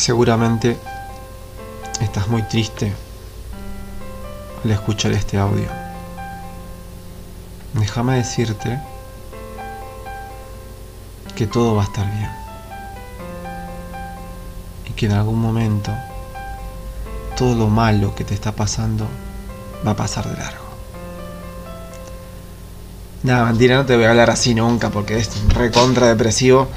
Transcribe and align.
Seguramente 0.00 0.78
estás 2.00 2.26
muy 2.28 2.40
triste 2.44 2.90
al 4.64 4.70
escuchar 4.70 5.12
este 5.12 5.36
audio. 5.36 5.68
Déjame 7.74 8.14
decirte 8.16 8.80
que 11.36 11.46
todo 11.46 11.74
va 11.74 11.82
a 11.82 11.84
estar 11.84 12.10
bien. 12.16 12.30
Y 14.88 14.92
que 14.92 15.04
en 15.04 15.12
algún 15.12 15.38
momento 15.38 15.92
todo 17.36 17.54
lo 17.54 17.68
malo 17.68 18.14
que 18.14 18.24
te 18.24 18.32
está 18.32 18.52
pasando 18.52 19.06
va 19.86 19.90
a 19.90 19.96
pasar 19.96 20.26
de 20.30 20.42
largo. 20.42 20.64
Nada, 23.22 23.44
mentira, 23.44 23.76
no 23.76 23.84
te 23.84 23.96
voy 23.96 24.06
a 24.06 24.10
hablar 24.12 24.30
así 24.30 24.54
nunca 24.54 24.88
porque 24.88 25.18
es 25.18 25.28
recontra 25.48 26.06
depresivo. 26.06 26.68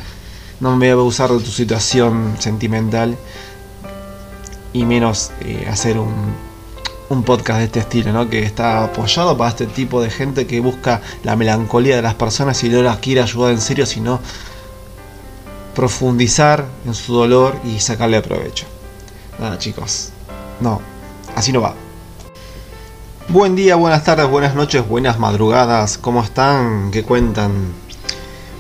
No 0.64 0.78
me 0.78 0.94
voy 0.94 1.04
a 1.04 1.06
usar 1.06 1.30
de 1.30 1.40
tu 1.40 1.52
situación 1.52 2.38
sentimental 2.40 3.18
y 4.72 4.86
menos 4.86 5.32
eh, 5.42 5.68
hacer 5.70 6.00
un, 6.00 6.14
un 7.10 7.24
podcast 7.24 7.60
de 7.60 7.66
este 7.66 7.80
estilo, 7.82 8.14
¿no? 8.14 8.30
Que 8.30 8.44
está 8.44 8.86
apoyado 8.86 9.38
para 9.38 9.50
este 9.50 9.66
tipo 9.66 10.02
de 10.02 10.10
gente 10.10 10.48
que 10.48 10.62
busca 10.62 11.02
la 11.24 11.36
melancolía 11.36 11.98
de 11.98 12.02
las 12.02 12.14
personas 12.14 12.64
y 12.64 12.70
no 12.70 12.82
las 12.82 13.00
quiere 13.00 13.22
ayudar 13.22 13.52
en 13.52 13.60
serio, 13.60 13.86
sino 13.86 14.22
profundizar 15.76 16.66
en 16.86 16.94
su 16.94 17.14
dolor 17.14 17.58
y 17.66 17.82
sacarle 17.82 18.22
provecho. 18.22 18.66
Nada, 19.40 19.58
chicos. 19.58 20.12
No, 20.62 20.80
así 21.36 21.52
no 21.52 21.60
va. 21.60 21.74
Buen 23.28 23.58
día, 23.58 23.76
buenas 23.76 24.06
tardes, 24.06 24.30
buenas 24.30 24.56
noches, 24.56 24.88
buenas 24.88 25.20
madrugadas. 25.20 25.98
¿Cómo 25.98 26.24
están? 26.24 26.90
¿Qué 26.90 27.04
cuentan? 27.04 27.83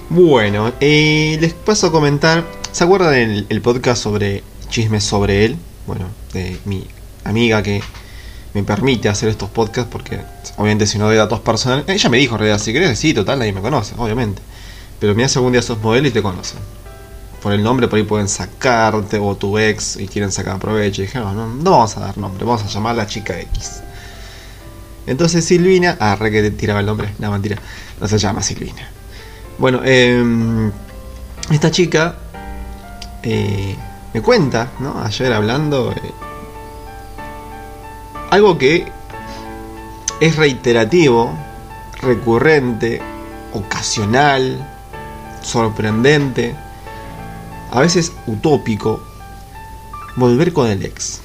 Bueno, 0.09 0.73
eh, 0.79 1.37
les 1.39 1.53
paso 1.53 1.87
a 1.87 1.91
comentar. 1.91 2.45
¿Se 2.71 2.83
acuerdan 2.83 3.13
el, 3.15 3.45
el 3.49 3.61
podcast 3.61 4.01
sobre 4.03 4.43
chismes 4.69 5.03
sobre 5.03 5.45
él? 5.45 5.57
Bueno, 5.87 6.05
de 6.33 6.59
mi 6.65 6.87
amiga 7.23 7.63
que 7.63 7.81
me 8.53 8.63
permite 8.63 9.09
hacer 9.09 9.29
estos 9.29 9.49
podcasts 9.49 9.89
porque 9.91 10.19
obviamente 10.57 10.85
si 10.85 10.97
no 10.97 11.05
doy 11.05 11.17
datos 11.17 11.39
personales, 11.39 11.85
ella 11.87 12.09
me 12.09 12.17
dijo 12.17 12.35
en 12.35 12.39
realidad, 12.39 12.59
si 12.59 12.73
querés, 12.73 12.99
sí, 12.99 13.13
total, 13.13 13.39
nadie 13.39 13.53
me 13.53 13.61
conoce, 13.61 13.95
obviamente. 13.97 14.41
Pero 14.99 15.15
mira 15.15 15.27
si 15.27 15.39
algún 15.39 15.53
día 15.53 15.61
sos 15.61 15.81
modelo 15.81 16.07
y 16.07 16.11
te 16.11 16.21
conocen. 16.21 16.59
Por 17.41 17.53
el 17.53 17.63
nombre 17.63 17.87
por 17.87 17.97
ahí 17.97 18.03
pueden 18.03 18.29
sacarte 18.29 19.17
o 19.19 19.35
tu 19.35 19.57
ex 19.57 19.97
y 19.97 20.07
quieren 20.07 20.31
sacar 20.31 20.59
provecho. 20.59 21.01
Y 21.01 21.05
dije, 21.05 21.19
no, 21.19 21.33
no, 21.33 21.47
no 21.47 21.71
vamos 21.71 21.97
a 21.97 22.01
dar 22.01 22.17
nombre, 22.17 22.45
vamos 22.45 22.63
a 22.63 22.67
llamar 22.67 22.95
la 22.95 23.07
chica 23.07 23.39
X. 23.39 23.81
Entonces 25.05 25.43
Silvina, 25.43 25.97
ah, 25.99 26.15
re 26.15 26.31
que 26.31 26.51
tiraba 26.51 26.79
el 26.79 26.85
nombre, 26.85 27.09
no 27.19 27.31
mentira, 27.31 27.57
no 27.99 28.07
se 28.07 28.17
llama 28.17 28.41
Silvina. 28.41 28.89
Bueno, 29.63 29.79
eh, 29.85 30.21
esta 31.49 31.71
chica 31.71 32.17
eh, 33.23 33.77
me 34.13 34.21
cuenta, 34.21 34.73
¿no? 34.79 35.01
Ayer 35.01 35.31
hablando, 35.31 35.93
eh, 35.93 36.11
algo 38.29 38.57
que 38.57 38.85
es 40.19 40.35
reiterativo, 40.35 41.31
recurrente, 42.01 43.01
ocasional, 43.53 44.69
sorprendente, 45.41 46.57
a 47.71 47.79
veces 47.79 48.11
utópico, 48.27 49.01
volver 50.17 50.51
con 50.51 50.67
el 50.67 50.83
ex. 50.83 51.21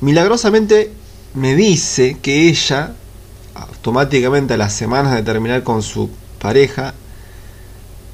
Milagrosamente 0.00 0.92
me 1.34 1.54
dice 1.54 2.18
que 2.20 2.48
ella, 2.48 2.96
automáticamente 3.54 4.54
a 4.54 4.56
las 4.56 4.72
semanas 4.72 5.14
de 5.14 5.22
terminar 5.22 5.62
con 5.62 5.80
su 5.80 6.10
pareja, 6.44 6.92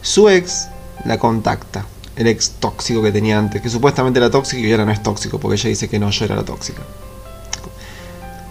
su 0.02 0.28
ex 0.28 0.68
la 1.04 1.18
contacta. 1.18 1.84
El 2.14 2.28
ex 2.28 2.52
tóxico 2.60 3.02
que 3.02 3.10
tenía 3.10 3.36
antes, 3.36 3.60
que 3.60 3.68
supuestamente 3.68 4.20
era 4.20 4.30
tóxico 4.30 4.64
y 4.64 4.70
ahora 4.70 4.84
no 4.84 4.92
es 4.92 5.02
tóxico, 5.02 5.40
porque 5.40 5.56
ella 5.56 5.68
dice 5.68 5.88
que 5.88 5.98
no, 5.98 6.10
yo 6.10 6.26
era 6.26 6.36
la 6.36 6.44
tóxica. 6.44 6.82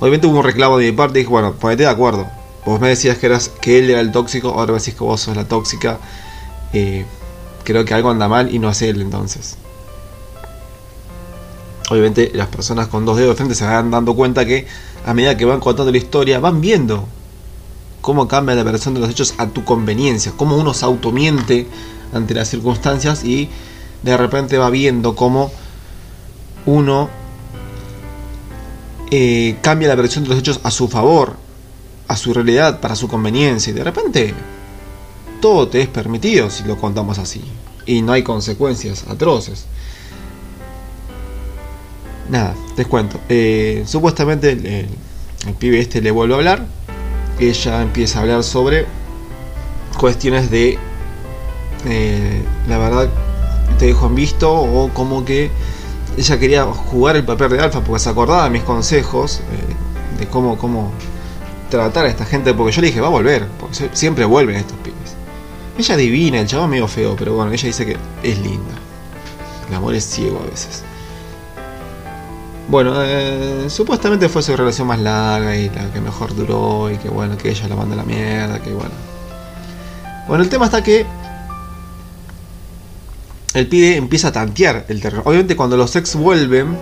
Obviamente 0.01 0.27
hubo 0.27 0.39
un 0.39 0.43
reclamo 0.43 0.77
de 0.77 0.91
mi 0.91 0.97
parte 0.97 1.19
y 1.19 1.21
dije, 1.21 1.31
bueno, 1.31 1.53
ponete 1.53 1.83
de 1.83 1.89
acuerdo. 1.89 2.27
Vos 2.65 2.81
me 2.81 2.89
decías 2.89 3.17
que, 3.19 3.27
eras, 3.27 3.49
que 3.61 3.79
él 3.79 3.89
era 3.89 4.01
el 4.01 4.11
tóxico, 4.11 4.49
ahora 4.49 4.73
me 4.73 4.79
decís 4.79 4.95
que 4.95 5.03
vos 5.03 5.21
sos 5.21 5.37
la 5.37 5.45
tóxica. 5.45 5.97
Eh, 6.73 7.05
creo 7.63 7.85
que 7.85 7.93
algo 7.93 8.09
anda 8.09 8.27
mal 8.27 8.53
y 8.53 8.59
no 8.59 8.69
es 8.69 8.81
él 8.81 9.01
entonces. 9.01 9.55
Obviamente 11.89 12.31
las 12.33 12.47
personas 12.47 12.87
con 12.87 13.05
dos 13.05 13.15
dedos 13.15 13.31
de 13.31 13.35
frente 13.35 13.55
se 13.55 13.65
van 13.65 13.91
dando 13.91 14.13
cuenta 14.13 14.45
que 14.45 14.67
a 15.05 15.13
medida 15.13 15.37
que 15.37 15.45
van 15.45 15.61
contando 15.61 15.91
la 15.91 15.97
historia, 15.97 16.39
van 16.41 16.59
viendo 16.59 17.07
cómo 18.01 18.27
cambia 18.27 18.55
la 18.55 18.63
versión 18.63 18.93
de 18.93 18.99
los 18.99 19.09
hechos 19.09 19.33
a 19.37 19.47
tu 19.47 19.63
conveniencia, 19.63 20.33
cómo 20.35 20.57
uno 20.57 20.73
se 20.73 20.85
automiente 20.85 21.67
ante 22.13 22.33
las 22.33 22.49
circunstancias 22.49 23.23
y 23.23 23.49
de 24.03 24.17
repente 24.17 24.57
va 24.57 24.69
viendo 24.69 25.15
cómo 25.15 25.51
uno 26.65 27.09
eh, 29.11 29.57
cambia 29.61 29.87
la 29.87 29.95
versión 29.95 30.23
de 30.23 30.29
los 30.29 30.39
hechos 30.39 30.59
a 30.63 30.71
su 30.71 30.87
favor, 30.87 31.35
a 32.07 32.15
su 32.15 32.33
realidad, 32.33 32.79
para 32.79 32.95
su 32.95 33.07
conveniencia. 33.07 33.71
Y 33.71 33.73
de 33.73 33.83
repente 33.83 34.33
todo 35.41 35.67
te 35.67 35.81
es 35.81 35.87
permitido 35.87 36.49
si 36.49 36.63
lo 36.63 36.77
contamos 36.77 37.17
así. 37.17 37.41
Y 37.85 38.01
no 38.01 38.13
hay 38.13 38.23
consecuencias 38.23 39.05
atroces. 39.07 39.65
Nada, 42.29 42.55
les 42.77 42.85
cuento. 42.85 43.19
Eh, 43.29 43.83
supuestamente 43.87 44.51
el, 44.51 44.65
el, 44.65 44.87
el, 45.47 45.53
pibe 45.55 45.79
este 45.79 46.01
le 46.01 46.11
vuelve 46.11 46.35
a 46.35 46.37
hablar. 46.37 46.78
Ella 47.39 47.81
empieza 47.81 48.19
a 48.19 48.21
hablar 48.23 48.43
sobre 48.43 48.85
cuestiones 49.97 50.49
de... 50.51 50.77
Eh, 51.85 52.43
la 52.67 52.77
verdad, 52.77 53.09
te 53.77 53.85
dejo 53.85 54.07
en 54.07 54.15
visto 54.15 54.53
o 54.53 54.89
como 54.89 55.23
que 55.23 55.49
ella 56.17 56.37
quería 56.37 56.65
jugar 56.65 57.15
el 57.15 57.23
papel 57.23 57.49
de 57.51 57.59
alfa 57.61 57.81
porque 57.81 57.99
se 57.99 58.09
acordaba 58.09 58.43
de 58.43 58.49
mis 58.49 58.63
consejos 58.63 59.39
eh, 59.39 60.19
de 60.19 60.27
cómo, 60.27 60.57
cómo 60.57 60.91
tratar 61.69 62.05
a 62.05 62.09
esta 62.09 62.25
gente. 62.25 62.53
Porque 62.53 62.73
yo 62.73 62.81
le 62.81 62.87
dije, 62.87 62.99
va 62.99 63.07
a 63.07 63.11
volver, 63.11 63.47
porque 63.59 63.89
siempre 63.93 64.25
vuelven 64.25 64.57
estos 64.57 64.77
pibes. 64.79 65.15
Ella 65.77 65.95
divina, 65.95 66.41
el 66.41 66.47
chavo 66.47 66.65
es 66.65 66.69
medio 66.69 66.87
feo, 66.87 67.15
pero 67.17 67.35
bueno, 67.35 67.51
ella 67.53 67.67
dice 67.67 67.85
que 67.85 67.97
es 68.23 68.37
linda. 68.39 68.73
El 69.69 69.75
amor 69.75 69.95
es 69.95 70.03
ciego 70.03 70.41
a 70.43 70.49
veces. 70.49 70.83
Bueno, 72.69 72.93
eh, 73.03 73.65
supuestamente 73.67 74.29
fue 74.29 74.43
su 74.43 74.55
relación 74.55 74.87
más 74.87 74.99
larga 74.99 75.57
y 75.57 75.69
la 75.69 75.91
que 75.91 75.99
mejor 75.99 76.35
duró 76.35 76.91
y 76.91 76.97
que 76.97 77.09
bueno, 77.09 77.35
que 77.35 77.49
ella 77.49 77.67
la 77.67 77.75
manda 77.75 77.95
a 77.95 77.97
la 77.97 78.03
mierda, 78.03 78.59
que 78.61 78.71
bueno. 78.71 78.91
Bueno, 80.27 80.43
el 80.43 80.49
tema 80.49 80.65
está 80.65 80.83
que 80.83 81.03
el 83.55 83.67
pibe 83.67 83.95
empieza 83.95 84.27
a 84.27 84.31
tantear 84.31 84.85
el 84.87 85.01
terreno. 85.01 85.23
Obviamente 85.25 85.55
cuando 85.55 85.77
los 85.77 85.95
ex 85.95 86.15
vuelven, 86.15 86.77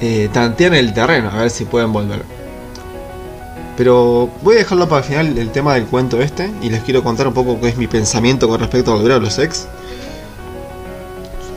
eh, 0.00 0.30
tantean 0.32 0.72
el 0.72 0.94
terreno, 0.94 1.28
a 1.28 1.42
ver 1.42 1.50
si 1.50 1.66
pueden 1.66 1.92
volver. 1.92 2.22
Pero 3.76 4.30
voy 4.40 4.54
a 4.54 4.58
dejarlo 4.60 4.88
para 4.88 5.02
el 5.02 5.04
final 5.04 5.36
el 5.36 5.50
tema 5.50 5.74
del 5.74 5.84
cuento 5.84 6.22
este 6.22 6.50
y 6.62 6.70
les 6.70 6.82
quiero 6.84 7.04
contar 7.04 7.28
un 7.28 7.34
poco 7.34 7.60
qué 7.60 7.68
es 7.68 7.76
mi 7.76 7.86
pensamiento 7.86 8.48
con 8.48 8.60
respecto 8.60 8.92
a 8.92 8.94
volver 8.94 9.12
a 9.12 9.18
los 9.18 9.38
ex. 9.38 9.66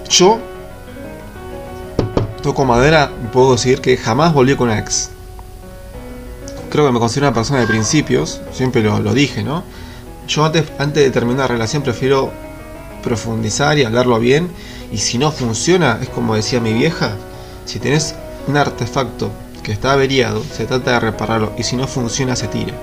Yo 0.09 0.41
toco 2.47 2.63
madera 2.63 3.11
puedo 3.33 3.51
decir 3.51 3.81
que 3.81 3.97
jamás 3.97 4.33
volví 4.33 4.55
con 4.55 4.69
una 4.69 4.79
ex. 4.79 5.09
Creo 6.71 6.85
que 6.85 6.93
me 6.93 6.99
considero 6.99 7.27
una 7.27 7.35
persona 7.35 7.59
de 7.59 7.67
principios, 7.67 8.39
siempre 8.53 8.81
lo, 8.81 9.13
dije, 9.13 9.43
¿no? 9.43 9.65
Yo 10.29 10.45
antes, 10.45 10.63
antes 10.79 11.03
de 11.03 11.11
terminar 11.11 11.39
una 11.39 11.47
relación 11.47 11.83
prefiero 11.83 12.31
profundizar 13.03 13.77
y 13.77 13.83
hablarlo 13.83 14.17
bien. 14.21 14.49
Y 14.93 14.99
si 14.99 15.17
no 15.17 15.33
funciona, 15.33 15.99
es 16.01 16.07
como 16.07 16.35
decía 16.35 16.61
mi 16.61 16.71
vieja, 16.71 17.17
si 17.65 17.79
tenés 17.79 18.15
un 18.47 18.55
artefacto 18.55 19.29
que 19.61 19.73
está 19.73 19.91
averiado, 19.91 20.41
se 20.49 20.65
trata 20.65 20.93
de 20.93 20.99
repararlo 21.01 21.51
y 21.57 21.63
si 21.63 21.75
no 21.75 21.85
funciona 21.85 22.37
se 22.37 22.47
tira. 22.47 22.73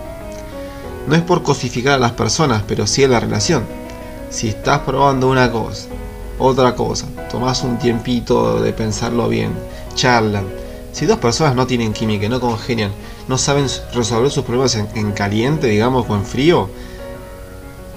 No 1.06 1.14
es 1.16 1.22
por 1.22 1.42
cosificar 1.42 1.94
a 1.94 1.98
las 1.98 2.12
personas, 2.12 2.62
pero 2.68 2.86
sí 2.86 3.02
a 3.02 3.08
la 3.08 3.18
relación. 3.18 3.64
Si 4.28 4.46
estás 4.46 4.80
probando 4.80 5.30
una 5.30 5.50
cosa, 5.50 5.88
otra 6.38 6.74
cosa, 6.74 7.06
tomás 7.30 7.62
un 7.62 7.78
tiempito 7.78 8.60
de 8.60 8.72
pensarlo 8.72 9.28
bien, 9.28 9.52
charlan. 9.94 10.44
Si 10.92 11.06
dos 11.06 11.18
personas 11.18 11.54
no 11.54 11.66
tienen 11.66 11.92
química, 11.92 12.28
no 12.28 12.40
congenian, 12.40 12.92
no 13.28 13.38
saben 13.38 13.66
resolver 13.92 14.30
sus 14.30 14.44
problemas 14.44 14.74
en, 14.76 14.88
en 14.94 15.12
caliente, 15.12 15.66
digamos, 15.66 16.06
o 16.08 16.14
en 16.14 16.24
frío, 16.24 16.68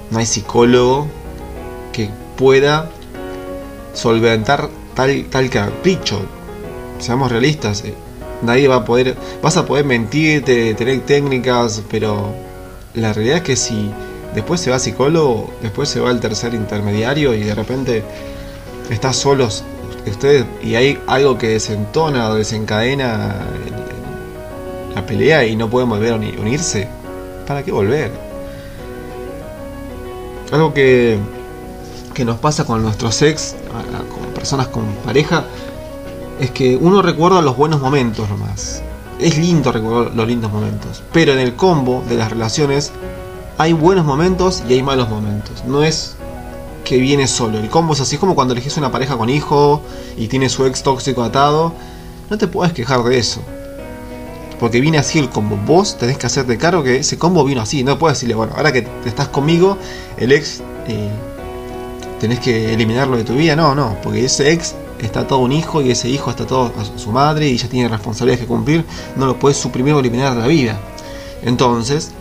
no 0.09 0.19
hay 0.19 0.25
psicólogo 0.25 1.07
que 1.91 2.09
pueda 2.37 2.89
solventar 3.93 4.69
tal, 4.95 5.25
tal 5.29 5.49
capricho. 5.49 6.21
Seamos 6.99 7.31
realistas, 7.31 7.83
eh, 7.83 7.93
nadie 8.41 8.67
va 8.67 8.77
a 8.77 8.85
poder, 8.85 9.15
vas 9.41 9.57
a 9.57 9.65
poder 9.65 9.85
mentirte, 9.85 10.73
tener 10.73 11.01
técnicas, 11.01 11.83
pero 11.89 12.33
la 12.93 13.13
realidad 13.13 13.37
es 13.37 13.43
que 13.43 13.55
si 13.55 13.91
después 14.33 14.61
se 14.61 14.71
va 14.71 14.79
psicólogo, 14.79 15.51
después 15.61 15.89
se 15.89 15.99
va 15.99 16.11
el 16.11 16.19
tercer 16.19 16.53
intermediario 16.53 17.33
y 17.33 17.43
de 17.43 17.55
repente 17.55 18.03
estás 18.89 19.15
solos 19.15 19.63
ustedes 20.09 20.45
y 20.63 20.75
hay 20.75 20.99
algo 21.07 21.37
que 21.37 21.49
desentona 21.49 22.29
o 22.29 22.35
desencadena 22.35 23.35
la 24.95 25.05
pelea 25.05 25.45
y 25.45 25.55
no 25.55 25.69
pueden 25.69 25.89
volver 25.89 26.13
a 26.13 26.15
unirse, 26.15 26.87
¿para 27.45 27.63
qué 27.63 27.71
volver? 27.71 28.11
Algo 30.51 30.73
que 30.73 31.17
que 32.13 32.25
nos 32.25 32.39
pasa 32.39 32.65
con 32.65 32.81
nuestros 32.81 33.21
ex, 33.21 33.55
con 34.09 34.33
personas 34.33 34.69
con 34.69 34.85
pareja, 35.05 35.45
es 36.39 36.49
que 36.49 36.75
uno 36.75 37.03
recuerda 37.03 37.43
los 37.43 37.55
buenos 37.55 37.79
momentos 37.79 38.27
nomás. 38.27 38.81
Es 39.19 39.37
lindo 39.37 39.71
recordar 39.71 40.15
los 40.15 40.27
lindos 40.27 40.51
momentos, 40.51 41.03
pero 41.13 41.33
en 41.33 41.37
el 41.37 41.55
combo 41.55 42.03
de 42.09 42.15
las 42.15 42.31
relaciones 42.31 42.91
hay 43.57 43.73
buenos 43.73 44.05
momentos 44.05 44.63
y 44.69 44.73
hay 44.73 44.83
malos 44.83 45.09
momentos. 45.09 45.63
No 45.65 45.83
es 45.83 46.15
que 46.85 46.97
viene 46.97 47.27
solo. 47.27 47.57
El 47.57 47.69
combo 47.69 47.93
es 47.93 48.01
así 48.01 48.17
como 48.17 48.35
cuando 48.35 48.53
elegís 48.53 48.77
una 48.77 48.91
pareja 48.91 49.17
con 49.17 49.29
hijo 49.29 49.81
y 50.15 50.27
tiene 50.27 50.47
su 50.49 50.65
ex 50.65 50.83
tóxico 50.83 51.23
atado. 51.23 51.73
No 52.29 52.37
te 52.37 52.47
puedes 52.47 52.73
quejar 52.73 53.03
de 53.03 53.17
eso. 53.17 53.41
Porque 54.59 54.79
viene 54.79 54.97
así 54.97 55.19
el 55.19 55.29
combo. 55.29 55.57
Vos 55.65 55.97
tenés 55.97 56.17
que 56.17 56.27
hacerte 56.27 56.57
cargo 56.57 56.83
que 56.83 56.97
ese 56.97 57.17
combo 57.17 57.43
vino 57.43 57.61
así. 57.61 57.83
No 57.83 57.97
puedes 57.97 58.17
decirle, 58.17 58.35
bueno, 58.35 58.53
ahora 58.55 58.71
que 58.71 58.87
estás 59.05 59.27
conmigo, 59.27 59.77
el 60.17 60.31
ex 60.31 60.61
eh, 60.87 61.09
tenés 62.19 62.39
que 62.39 62.73
eliminarlo 62.73 63.17
de 63.17 63.23
tu 63.23 63.33
vida. 63.33 63.55
No, 63.55 63.75
no, 63.75 63.97
porque 64.03 64.25
ese 64.25 64.51
ex 64.51 64.75
está 64.99 65.27
todo 65.27 65.39
un 65.39 65.51
hijo 65.51 65.81
y 65.81 65.91
ese 65.91 66.09
hijo 66.09 66.29
está 66.29 66.45
todo 66.45 66.71
a 66.77 66.99
su 66.99 67.11
madre 67.11 67.47
y 67.47 67.57
ya 67.57 67.67
tiene 67.67 67.89
responsabilidades 67.89 68.41
que 68.41 68.47
cumplir. 68.47 68.85
No 69.15 69.25
lo 69.25 69.37
puedes 69.37 69.57
suprimir 69.57 69.93
o 69.93 69.99
eliminar 69.99 70.35
de 70.35 70.41
la 70.41 70.47
vida. 70.47 70.79
Entonces, 71.43 72.11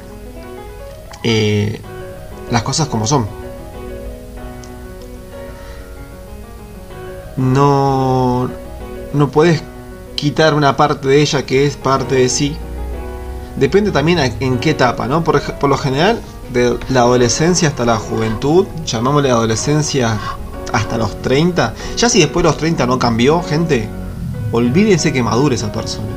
eh, 1.22 1.80
las 2.50 2.62
cosas 2.62 2.88
como 2.88 3.06
son. 3.06 3.26
No, 7.36 8.48
no 9.12 9.28
puedes 9.28 9.62
quitar 10.14 10.54
una 10.54 10.76
parte 10.76 11.08
de 11.08 11.20
ella 11.20 11.44
que 11.44 11.66
es 11.66 11.76
parte 11.76 12.14
de 12.14 12.28
sí. 12.28 12.56
Depende 13.56 13.90
también 13.90 14.36
en 14.40 14.58
qué 14.58 14.70
etapa, 14.70 15.06
¿no? 15.06 15.24
Por, 15.24 15.40
por 15.40 15.70
lo 15.70 15.76
general, 15.76 16.20
de 16.52 16.78
la 16.88 17.00
adolescencia 17.00 17.68
hasta 17.68 17.84
la 17.84 17.96
juventud, 17.96 18.66
llamámosle 18.84 19.30
adolescencia 19.30 20.18
hasta 20.72 20.98
los 20.98 21.20
30. 21.22 21.74
Ya 21.96 22.08
si 22.08 22.20
después 22.20 22.42
de 22.42 22.50
los 22.50 22.58
30 22.58 22.86
no 22.86 22.98
cambió, 22.98 23.42
gente, 23.42 23.88
olvídense 24.52 25.12
que 25.12 25.22
madure 25.22 25.54
esa 25.54 25.72
persona. 25.72 26.08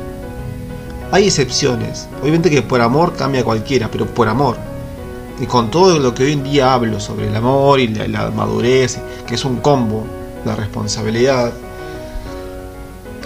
Hay 1.11 1.25
excepciones. 1.25 2.07
Obviamente 2.21 2.49
que 2.49 2.61
por 2.61 2.81
amor 2.81 3.15
cambia 3.15 3.43
cualquiera, 3.43 3.89
pero 3.91 4.05
por 4.05 4.27
amor. 4.27 4.57
Y 5.39 5.45
con 5.45 5.71
todo 5.71 5.99
lo 5.99 6.13
que 6.13 6.23
hoy 6.23 6.33
en 6.33 6.43
día 6.43 6.73
hablo 6.73 6.99
sobre 6.99 7.27
el 7.27 7.35
amor 7.35 7.79
y 7.79 7.87
la, 7.87 8.29
madurez, 8.29 8.99
que 9.25 9.35
es 9.35 9.45
un 9.45 9.57
combo, 9.57 10.05
la 10.45 10.55
responsabilidad, 10.55 11.53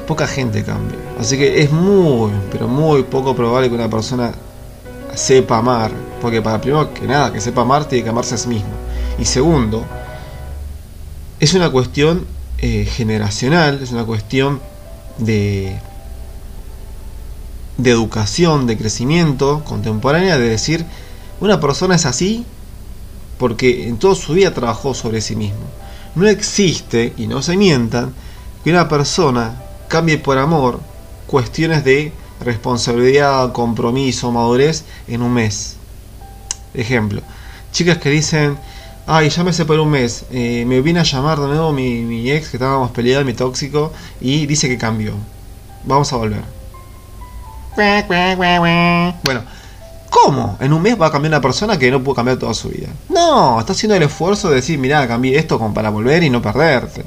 poca 0.08 0.28
gente 0.28 0.64
cambia. 0.64 1.00
Así 1.20 1.38
que 1.38 1.62
es 1.62 1.72
muy, 1.72 2.32
pero 2.52 2.68
muy 2.68 3.04
poco 3.04 3.36
probable 3.36 3.70
que 3.70 3.76
una 3.76 3.90
persona 3.90 4.32
sepa 5.16 5.58
amar. 5.58 5.92
Porque 6.22 6.42
para 6.42 6.62
primero 6.62 6.94
que 6.94 7.08
nada, 7.08 7.34
que 7.34 7.42
sepa 7.42 7.62
amar, 7.62 7.86
tiene 7.86 8.04
que 8.04 8.10
amarse 8.10 8.36
a 8.36 8.38
sí 8.38 8.48
mismo. 8.48 8.70
Y 9.18 9.26
segundo, 9.26 9.84
es 11.40 11.54
una 11.54 11.72
cuestión 11.72 12.26
eh, 12.60 12.86
generacional, 12.86 13.80
es 13.82 13.92
una 13.92 14.06
cuestión 14.06 14.62
de, 15.18 15.76
de 17.78 17.92
educación, 17.92 18.68
de 18.68 18.78
crecimiento 18.78 19.64
contemporánea, 19.66 20.38
de 20.38 20.48
decir, 20.48 20.86
una 21.44 21.60
persona 21.60 21.96
es 21.96 22.06
así 22.06 22.46
porque 23.38 23.88
en 23.88 23.98
toda 23.98 24.16
su 24.16 24.34
vida 24.34 24.54
trabajó 24.54 24.94
sobre 24.94 25.20
sí 25.20 25.36
mismo. 25.36 25.66
No 26.16 26.28
existe, 26.28 27.14
y 27.18 27.28
no 27.28 27.42
se 27.42 27.58
mientan, 27.58 28.14
que 28.64 28.70
una 28.70 28.88
persona 28.88 29.62
cambie 29.90 30.18
por 30.18 30.38
amor 30.38 30.80
cuestiones 31.28 31.84
de 31.84 32.14
responsabilidad, 32.40 33.52
compromiso, 33.52 34.32
madurez 34.32 34.86
en 35.08 35.22
un 35.22 35.34
mes. 35.34 35.76
Ejemplo, 36.74 37.22
chicas 37.74 37.98
que 37.98 38.10
dicen, 38.10 38.58
ay, 39.06 39.30
ya 39.30 39.44
me 39.44 39.52
separé 39.52 39.82
un 39.82 39.90
mes, 39.90 40.26
eh, 40.32 40.64
me 40.66 40.80
vine 40.80 41.02
a 41.02 41.04
llamar 41.04 41.42
de 41.42 41.48
nuevo 41.48 41.74
mi, 41.74 42.04
mi 42.04 42.32
ex 42.32 42.50
que 42.50 42.58
estábamos 42.58 42.92
peleados, 42.92 43.26
mi 43.26 43.34
tóxico, 43.34 43.92
y 44.22 44.46
dice 44.46 44.70
que 44.70 44.78
cambió. 44.78 45.14
Vamos 45.84 46.14
a 46.14 46.16
volver. 46.16 46.44
Bueno, 49.26 49.42
¿Cómo? 50.14 50.58
¿En 50.60 50.72
un 50.72 50.82
mes 50.82 51.00
va 51.02 51.08
a 51.08 51.12
cambiar 51.12 51.32
una 51.32 51.42
persona 51.42 51.80
que 51.80 51.90
no 51.90 52.04
pudo 52.04 52.14
cambiar 52.14 52.38
toda 52.38 52.54
su 52.54 52.70
vida? 52.70 52.88
No, 53.10 53.60
está 53.60 53.74
haciendo 53.74 53.96
el 53.96 54.04
esfuerzo 54.04 54.50
de 54.50 54.58
decir, 54.58 54.78
mirá, 54.78 55.08
cambié 55.08 55.40
esto 55.40 55.58
para 55.74 55.90
volver 55.90 56.22
y 56.22 56.30
no 56.30 56.40
perderte. 56.40 57.04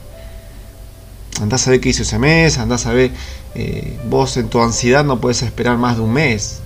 Andás 1.40 1.68
a 1.68 1.70
ver 1.70 1.80
qué 1.80 1.90
hizo 1.90 2.02
ese 2.02 2.18
mes, 2.18 2.58
andás 2.58 2.84
a 2.86 2.92
ver, 2.92 3.12
eh, 3.54 3.96
vos 4.08 4.36
en 4.38 4.48
tu 4.48 4.60
ansiedad 4.60 5.04
no 5.04 5.20
puedes 5.20 5.42
esperar 5.42 5.78
más 5.78 5.96
de 5.96 6.02
un 6.02 6.12
mes. 6.12 6.58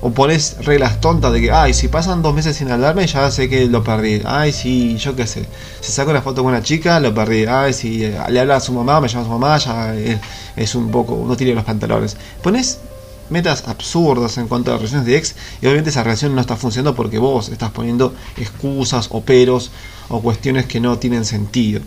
O 0.00 0.10
pones 0.10 0.56
reglas 0.64 1.02
tontas 1.02 1.34
de 1.34 1.40
que, 1.42 1.50
ay, 1.50 1.74
si 1.74 1.88
pasan 1.88 2.22
dos 2.22 2.34
meses 2.34 2.56
sin 2.56 2.70
hablarme, 2.70 3.06
ya 3.06 3.30
sé 3.30 3.50
que 3.50 3.66
lo 3.66 3.84
perdí. 3.84 4.22
Ay, 4.24 4.52
si, 4.52 4.96
yo 4.96 5.14
qué 5.16 5.26
sé. 5.26 5.44
Si 5.80 5.92
saco 5.92 6.10
una 6.12 6.22
foto 6.22 6.42
con 6.42 6.52
una 6.52 6.62
chica, 6.62 6.98
lo 6.98 7.12
perdí. 7.12 7.44
Ay, 7.44 7.74
si 7.74 8.04
eh, 8.04 8.16
le 8.30 8.40
habla 8.40 8.56
a 8.56 8.60
su 8.60 8.72
mamá, 8.72 9.02
me 9.02 9.08
llama 9.08 9.20
a 9.20 9.24
su 9.24 9.30
mamá, 9.30 9.58
ya 9.58 9.94
es, 9.94 10.18
es 10.56 10.74
un 10.74 10.90
poco, 10.90 11.22
no 11.26 11.36
tiene 11.36 11.52
los 11.52 11.64
pantalones. 11.64 12.16
Pones 12.42 12.78
metas 13.30 13.66
absurdas 13.68 14.38
en 14.38 14.48
cuanto 14.48 14.72
a 14.72 14.76
relaciones 14.76 15.06
de 15.06 15.16
ex 15.16 15.34
y 15.60 15.66
obviamente 15.66 15.90
esa 15.90 16.02
relación 16.02 16.34
no 16.34 16.40
está 16.40 16.56
funcionando 16.56 16.94
porque 16.94 17.18
vos 17.18 17.48
estás 17.48 17.70
poniendo 17.70 18.14
excusas 18.36 19.08
o 19.10 19.22
peros 19.22 19.70
o 20.08 20.20
cuestiones 20.20 20.66
que 20.66 20.80
no 20.80 20.98
tienen 20.98 21.24
sentido. 21.24 21.80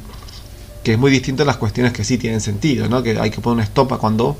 Que 0.84 0.94
es 0.94 1.00
muy 1.00 1.12
distinto 1.12 1.44
a 1.44 1.46
las 1.46 1.58
cuestiones 1.58 1.94
que 1.94 2.04
sí 2.04 2.18
tienen 2.18 2.42
sentido, 2.42 2.90
¿no? 2.90 3.04
Que 3.04 3.20
hay 3.20 3.30
que 3.30 3.40
poner 3.40 3.56
una 3.56 3.64
estopa 3.64 3.98
cuando 3.98 4.38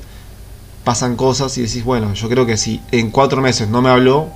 pasan 0.84 1.16
cosas 1.16 1.56
y 1.58 1.62
decís, 1.62 1.84
bueno, 1.84 2.14
yo 2.14 2.28
creo 2.28 2.46
que 2.46 2.56
si 2.56 2.80
en 2.90 3.10
cuatro 3.10 3.40
meses 3.40 3.68
no 3.68 3.82
me 3.82 3.90
habló, 3.90 4.28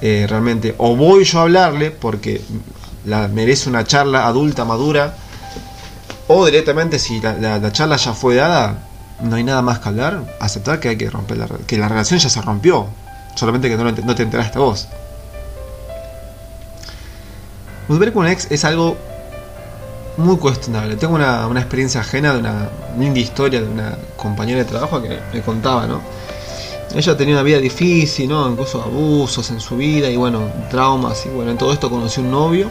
eh, 0.00 0.26
realmente 0.28 0.74
o 0.78 0.96
voy 0.96 1.24
yo 1.24 1.40
a 1.40 1.42
hablarle 1.42 1.90
porque 1.90 2.40
la, 3.04 3.28
merece 3.28 3.68
una 3.68 3.84
charla 3.84 4.26
adulta, 4.26 4.64
madura, 4.64 5.16
o 6.26 6.44
directamente 6.44 6.98
si 6.98 7.20
la 7.20 7.72
charla 7.72 7.96
ya 7.96 8.12
fue 8.12 8.34
dada, 8.34 8.87
no 9.20 9.36
hay 9.36 9.44
nada 9.44 9.62
más 9.62 9.78
que 9.78 9.88
hablar, 9.88 10.36
aceptar 10.40 10.80
que 10.80 10.88
hay 10.88 10.96
que 10.96 11.10
romper 11.10 11.38
la, 11.38 11.48
que 11.66 11.76
la 11.78 11.88
relación 11.88 12.20
ya 12.20 12.28
se 12.28 12.40
rompió, 12.40 12.86
solamente 13.34 13.68
que 13.68 13.76
no, 13.76 13.90
no 13.90 14.14
te 14.14 14.22
enteraste 14.22 14.58
vos. 14.58 14.88
Volver 17.88 18.12
con 18.12 18.26
un 18.26 18.30
ex 18.30 18.48
es 18.50 18.64
algo 18.64 18.96
muy 20.18 20.36
cuestionable. 20.36 20.96
Tengo 20.96 21.14
una, 21.14 21.46
una, 21.46 21.60
experiencia 21.60 22.00
ajena 22.00 22.34
de 22.34 22.40
una 22.40 22.68
linda 22.98 23.18
historia 23.18 23.60
de 23.62 23.68
una 23.68 23.96
compañera 24.16 24.58
de 24.58 24.64
trabajo 24.66 25.00
que 25.00 25.18
me 25.32 25.40
contaba, 25.40 25.86
¿no? 25.86 26.00
Ella 26.94 27.16
tenía 27.16 27.34
una 27.34 27.42
vida 27.42 27.58
difícil, 27.58 28.28
¿no? 28.28 28.50
Incluso 28.50 28.82
abusos 28.82 29.50
en 29.50 29.60
su 29.60 29.76
vida 29.76 30.10
y 30.10 30.16
bueno, 30.16 30.50
traumas 30.70 31.24
y 31.26 31.28
bueno, 31.28 31.50
en 31.50 31.58
todo 31.58 31.72
esto 31.72 31.88
conoció 31.88 32.22
un 32.22 32.30
novio 32.30 32.70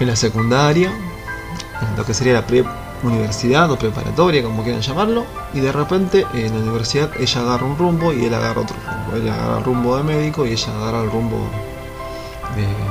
en 0.00 0.06
la 0.06 0.16
secundaria, 0.16 0.90
en 0.90 1.96
lo 1.96 2.04
que 2.04 2.14
sería 2.14 2.34
la 2.34 2.46
pre 2.46 2.64
universidad 3.06 3.70
o 3.70 3.78
preparatoria, 3.78 4.42
como 4.42 4.62
quieran 4.62 4.82
llamarlo, 4.82 5.24
y 5.52 5.60
de 5.60 5.72
repente 5.72 6.26
en 6.34 6.52
la 6.52 6.60
universidad 6.60 7.10
ella 7.18 7.40
agarra 7.40 7.66
un 7.66 7.78
rumbo 7.78 8.12
y 8.12 8.24
él 8.24 8.34
agarra 8.34 8.62
otro 8.62 8.76
rumbo. 8.76 9.16
Él 9.16 9.28
agarra 9.28 9.58
el 9.58 9.64
rumbo 9.64 9.96
de 9.96 10.02
médico 10.02 10.46
y 10.46 10.52
ella 10.52 10.76
agarra 10.76 11.02
el 11.02 11.10
rumbo 11.10 11.38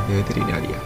de, 0.08 0.16
veterinaria. 0.16 0.78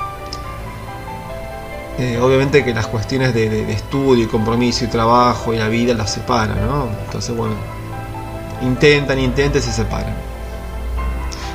Eh, 1.97 2.17
obviamente 2.21 2.63
que 2.63 2.73
las 2.73 2.87
cuestiones 2.87 3.33
de, 3.33 3.71
estudio 3.71 4.23
y 4.23 4.27
compromiso 4.27 4.85
y 4.85 4.87
trabajo 4.87 5.53
y 5.53 5.57
la 5.57 5.67
vida 5.67 5.93
las 5.93 6.13
separan, 6.13 6.65
¿no? 6.65 6.87
Entonces, 7.05 7.35
bueno, 7.35 7.55
intentan, 8.61 9.19
intentan 9.19 9.61
y 9.61 9.65
se 9.65 9.71
separan. 9.71 10.15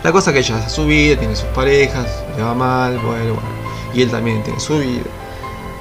La 0.03 0.13
cosa 0.13 0.33
que 0.33 0.41
ella 0.41 0.57
hace 0.59 0.69
su 0.69 0.85
vida, 0.85 1.19
tiene 1.19 1.35
sus 1.35 1.49
parejas, 1.49 2.07
le 2.37 2.43
va 2.43 2.55
mal, 2.55 2.99
bueno, 2.99 3.35
bueno. 3.35 3.65
Y 3.95 4.03
él 4.03 4.11
también 4.11 4.43
tiene 4.43 4.61
su 4.61 4.79
vida 4.79 5.05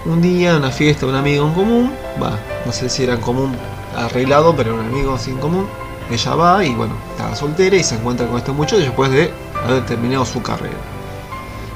un 0.06 0.22
día 0.22 0.58
una 0.58 0.72
fiesta 0.72 1.06
un 1.06 1.16
amigo 1.16 1.48
en 1.48 1.54
común, 1.54 1.94
va, 2.22 2.38
no 2.66 2.72
sé 2.72 2.90
si 2.90 3.04
era 3.04 3.14
en 3.14 3.22
común 3.22 3.56
arreglado, 3.96 4.56
pero 4.56 4.74
un 4.74 4.82
amigo 4.82 5.18
sin 5.18 5.38
común, 5.38 5.68
ella 6.12 6.36
va 6.36 6.66
y 6.66 6.74
bueno, 6.74 6.96
estaba 7.12 7.36
soltera 7.36 7.76
y 7.76 7.84
se 7.84 7.96
encuentra 7.96 8.28
con 8.28 8.38
este 8.38 8.52
muchacho 8.52 8.82
después 8.82 9.12
de 9.12 9.32
haber 9.64 9.86
terminado 9.86 10.26
su 10.26 10.42
carrera. 10.42 10.78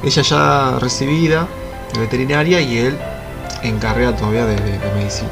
Ella 0.03 0.22
ya 0.22 0.79
recibida 0.79 1.48
de 1.93 2.01
veterinaria 2.01 2.62
y 2.62 2.77
él 2.77 2.98
en 3.63 3.79
carrera 3.79 4.15
todavía 4.15 4.46
de, 4.46 4.79
medicina. 4.96 5.29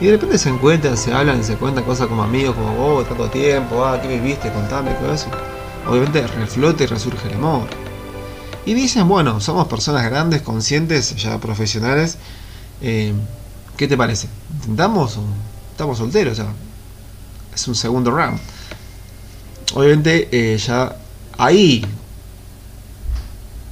Y 0.00 0.06
de 0.06 0.12
repente 0.12 0.38
se 0.38 0.50
encuentran, 0.50 0.96
se 0.96 1.12
hablan, 1.12 1.42
se 1.42 1.56
cuentan 1.56 1.84
cosas 1.84 2.06
como 2.06 2.22
amigos, 2.22 2.54
como 2.54 2.96
oh, 2.96 3.02
tanto 3.04 3.28
tiempo, 3.30 3.84
ah, 3.84 3.98
¿qué 4.00 4.08
viviste? 4.08 4.50
Contame, 4.52 4.90
todo 4.92 5.12
eso. 5.12 5.28
Obviamente 5.88 6.26
reflota 6.26 6.84
y 6.84 6.86
resurge 6.86 7.28
el 7.28 7.34
amor. 7.34 7.66
Y 8.66 8.74
dicen, 8.74 9.06
bueno, 9.08 9.40
somos 9.40 9.68
personas 9.68 10.04
grandes, 10.04 10.42
conscientes, 10.42 11.14
ya 11.14 11.38
profesionales. 11.38 12.18
Eh, 12.82 13.14
¿Qué 13.76 13.86
te 13.86 13.96
parece? 13.96 14.28
¿Intentamos 14.60 15.16
o 15.16 15.22
estamos 15.70 15.98
solteros? 15.98 16.36
Ya? 16.36 16.48
Es 17.54 17.68
un 17.68 17.76
segundo 17.76 18.10
round. 18.10 18.40
Obviamente 19.74 20.28
eh, 20.32 20.58
ya 20.58 20.96
ahí 21.38 21.86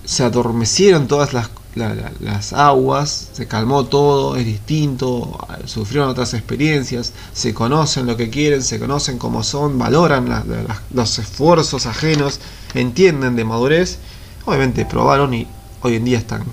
se 0.05 0.23
adormecieron 0.23 1.09
todas 1.09 1.33
las, 1.33 1.51
las 1.75 2.53
aguas, 2.53 3.31
se 3.33 3.49
calmó 3.49 3.87
todo, 3.87 4.37
es 4.37 4.47
distinto, 4.47 5.45
sufrieron 5.65 6.09
otras 6.09 6.35
experiencias, 6.35 7.13
se 7.33 7.53
conocen 7.53 8.07
lo 8.07 8.17
que 8.17 8.31
quieren, 8.31 8.63
se 8.63 8.79
conocen 8.79 9.19
cómo 9.19 9.43
son, 9.43 9.77
valoran 9.77 10.45
los 10.93 11.19
esfuerzos 11.19 11.87
ajenos, 11.87 12.39
entienden 12.75 13.35
de 13.35 13.45
madurez 13.45 13.99
Obviamente 14.47 14.85
probaron 14.85 15.33
y 15.35 15.47
hoy 15.83 15.97
en 15.97 16.05
día 16.05 16.19
están 16.19 16.45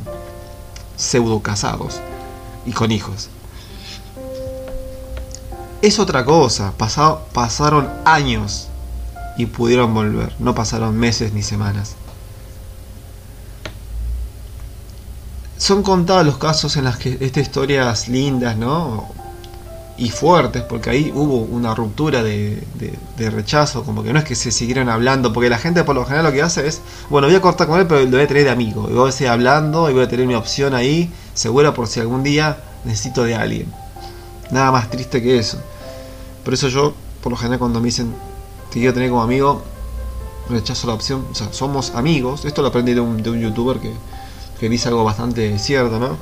pseudo 0.96 1.42
casados 1.42 2.00
y 2.66 2.72
con 2.72 2.92
hijos. 2.92 3.30
Es 5.82 6.00
otra 6.00 6.26
cosa, 6.26 6.74
pasaron 6.78 7.90
años 8.06 8.68
y 9.38 9.48
pudieron 9.48 9.94
volver, 9.94 10.36
no 10.40 10.54
pasaron 10.54 10.96
meses 10.96 11.34
ni 11.34 11.42
semanas. 11.42 11.96
Son 15.58 15.84
contados 15.84 16.26
los 16.26 16.38
casos 16.38 16.78
en 16.78 16.86
las 16.86 16.98
que 16.98 17.18
estas 17.20 17.44
historias 17.44 18.08
lindas, 18.08 18.58
¿no? 18.58 19.21
Y 20.02 20.10
fuertes, 20.10 20.64
porque 20.64 20.90
ahí 20.90 21.12
hubo 21.14 21.38
una 21.38 21.76
ruptura 21.76 22.24
de, 22.24 22.64
rechazo, 23.18 23.84
como 23.84 24.02
que 24.02 24.12
no 24.12 24.18
es 24.18 24.26
que 24.26 24.34
se 24.34 24.52
siguieron 24.52 24.90
hablando, 24.90 25.32
porque 25.32 25.48
la 25.48 25.60
gente 25.60 25.84
por 25.84 25.94
lo 25.94 26.06
general 26.06 26.26
lo 26.26 26.32
que 26.32 26.42
hace 26.42 26.68
es, 26.68 26.82
bueno, 27.12 27.28
voy 27.28 27.36
a 27.36 27.42
cortar 27.42 27.68
con 27.68 27.80
él, 27.80 27.86
pero 27.86 28.02
lo 28.02 28.10
voy 28.10 28.22
a 28.22 28.28
tener 28.28 28.46
de 28.46 28.50
amigo, 28.50 28.88
y 28.90 28.94
voy 28.94 29.10
a 29.10 29.12
seguir 29.12 29.30
hablando, 29.30 29.92
y 29.92 29.94
voy 29.94 30.04
a 30.04 30.08
tener 30.08 30.26
mi 30.26 30.34
opción 30.34 30.74
ahí, 30.74 31.14
segura 31.36 31.76
por 31.76 31.86
si 31.86 32.00
algún 32.00 32.24
día 32.24 32.58
necesito 32.84 33.24
de 33.26 33.36
alguien. 33.36 33.72
Nada 34.50 34.72
más 34.72 34.90
triste 34.90 35.22
que 35.22 35.38
eso. 35.38 35.60
Por 36.44 36.56
eso 36.56 36.68
yo, 36.68 36.96
por 37.22 37.32
lo 37.32 37.38
general, 37.38 37.60
cuando 37.60 37.80
me 37.80 37.86
dicen 37.86 38.12
que 38.72 38.80
quiero 38.80 38.96
tener 38.96 39.12
como 39.12 39.22
amigo, 39.22 39.62
rechazo 40.50 40.88
la 40.88 40.96
opción. 40.96 41.28
O 41.32 41.36
sea, 41.36 41.54
somos 41.54 41.92
amigos. 41.96 42.46
Esto 42.46 42.64
lo 42.64 42.70
aprendí 42.70 42.96
de 42.96 43.02
un, 43.02 43.22
de 43.22 43.30
un 43.30 43.40
youtuber 43.40 43.78
que, 43.78 43.94
que 44.60 44.68
dice 44.68 44.90
algo 44.90 45.04
bastante 45.04 45.58
cierto, 45.60 46.00
¿no? 46.00 46.18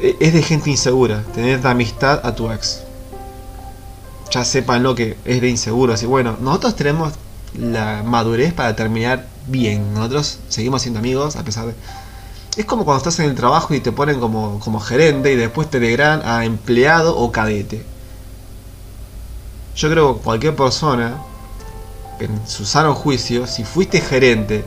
E, 0.00 0.16
es 0.20 0.32
de 0.32 0.42
gente 0.42 0.70
insegura 0.70 1.22
tener 1.34 1.60
de 1.60 1.68
amistad 1.68 2.20
a 2.24 2.34
tu 2.34 2.50
ex. 2.50 2.82
Ya 4.30 4.44
sepan 4.44 4.82
lo 4.82 4.94
que 4.94 5.16
es 5.24 5.40
de 5.40 5.48
inseguro. 5.48 5.94
Así, 5.94 6.06
bueno, 6.06 6.36
nosotros 6.40 6.76
tenemos 6.76 7.14
la 7.54 8.02
madurez 8.04 8.52
para 8.52 8.76
terminar 8.76 9.26
bien. 9.46 9.94
Nosotros 9.94 10.38
seguimos 10.48 10.82
siendo 10.82 11.00
amigos 11.00 11.36
a 11.36 11.44
pesar 11.44 11.66
de... 11.66 11.74
Es 12.56 12.64
como 12.64 12.84
cuando 12.84 12.98
estás 12.98 13.18
en 13.20 13.26
el 13.26 13.36
trabajo 13.36 13.72
y 13.74 13.80
te 13.80 13.92
ponen 13.92 14.18
como, 14.18 14.58
como 14.60 14.80
gerente 14.80 15.32
y 15.32 15.36
después 15.36 15.70
te 15.70 15.78
degradan 15.78 16.22
a 16.24 16.44
empleado 16.44 17.16
o 17.16 17.30
cadete. 17.30 17.84
Yo 19.76 19.88
creo 19.88 20.16
que 20.16 20.22
cualquier 20.22 20.56
persona, 20.56 21.18
en 22.18 22.48
su 22.48 22.66
sano 22.66 22.94
juicio, 22.94 23.46
si 23.46 23.62
fuiste 23.62 24.00
gerente, 24.00 24.64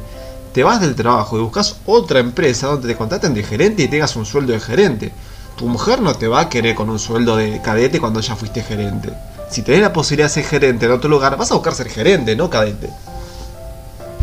te 0.53 0.63
vas 0.63 0.81
del 0.81 0.96
trabajo 0.96 1.38
y 1.38 1.41
buscas 1.41 1.77
otra 1.86 2.20
empresa 2.20 2.67
donde 2.67 2.88
te 2.88 2.98
contraten 2.98 3.34
de 3.34 3.43
gerente 3.43 3.84
y 3.84 3.88
tengas 3.88 4.15
un 4.15 4.25
sueldo 4.25 4.53
de 4.53 4.60
gerente. 4.60 5.13
Tu 5.55 5.67
mujer 5.67 6.01
no 6.01 6.13
te 6.15 6.27
va 6.27 6.41
a 6.41 6.50
querer 6.50 6.75
con 6.75 6.89
un 6.89 7.00
sueldo 7.00 7.38
de 7.38 7.62
cadete 7.62 8.00
cuando 8.00 8.20
ya 8.20 8.36
fuiste 8.36 8.63
gerente. 8.63 9.13
Si 9.50 9.62
tenés 9.62 9.81
la 9.81 9.93
posibilidad 9.93 10.27
de 10.27 10.34
ser 10.34 10.46
gerente 10.46 10.86
en 10.86 10.91
otro 10.91 11.10
lugar, 11.10 11.38
vas 11.38 11.51
a 11.51 11.55
buscar 11.55 11.74
ser 11.74 11.89
gerente, 11.89 12.36
no 12.36 12.50
cadete. 12.50 12.89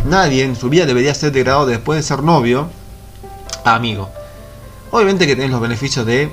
Nadie 0.07 0.45
en 0.45 0.57
su 0.57 0.69
vida 0.69 0.87
debería 0.87 1.15
ser 1.15 1.33
degradado 1.33 1.67
después 1.67 1.99
de 1.99 2.03
ser 2.03 2.23
novio 2.23 2.69
a 3.65 3.75
amigo. 3.75 4.09
Obviamente 4.91 5.27
que 5.27 5.37
tenés 5.37 5.51
los 5.51 5.61
beneficios 5.61 6.07
de 6.07 6.31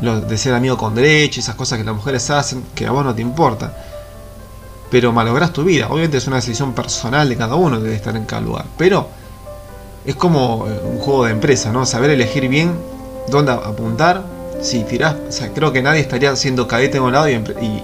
de 0.00 0.36
ser 0.38 0.52
amigo 0.52 0.76
con 0.76 0.94
derecho, 0.94 1.40
esas 1.40 1.54
cosas 1.54 1.78
que 1.78 1.84
las 1.84 1.94
mujeres 1.94 2.28
hacen, 2.28 2.64
que 2.74 2.86
a 2.86 2.90
vos 2.90 3.04
no 3.04 3.14
te 3.14 3.22
importa. 3.22 3.74
Pero 4.90 5.12
malogras 5.12 5.52
tu 5.52 5.64
vida. 5.64 5.88
Obviamente 5.88 6.18
es 6.18 6.26
una 6.26 6.36
decisión 6.36 6.72
personal 6.72 7.28
de 7.28 7.36
cada 7.36 7.54
uno 7.56 7.80
de 7.80 7.94
estar 7.94 8.16
en 8.16 8.24
cada 8.24 8.42
lugar. 8.42 8.66
Pero 8.78 9.08
es 10.04 10.14
como 10.14 10.66
eh, 10.68 10.80
un 10.84 10.98
juego 10.98 11.24
de 11.24 11.32
empresa, 11.32 11.72
¿no? 11.72 11.84
Saber 11.84 12.10
elegir 12.10 12.48
bien 12.48 12.72
dónde 13.28 13.52
apuntar. 13.52 14.24
Si 14.62 14.84
tirás, 14.84 15.14
o 15.28 15.32
sea, 15.32 15.52
creo 15.52 15.72
que 15.72 15.82
nadie 15.82 16.00
estaría 16.00 16.34
siendo 16.34 16.66
cadete 16.66 16.96
en 16.96 17.02
un 17.02 17.12
lado 17.12 17.28
y, 17.28 17.34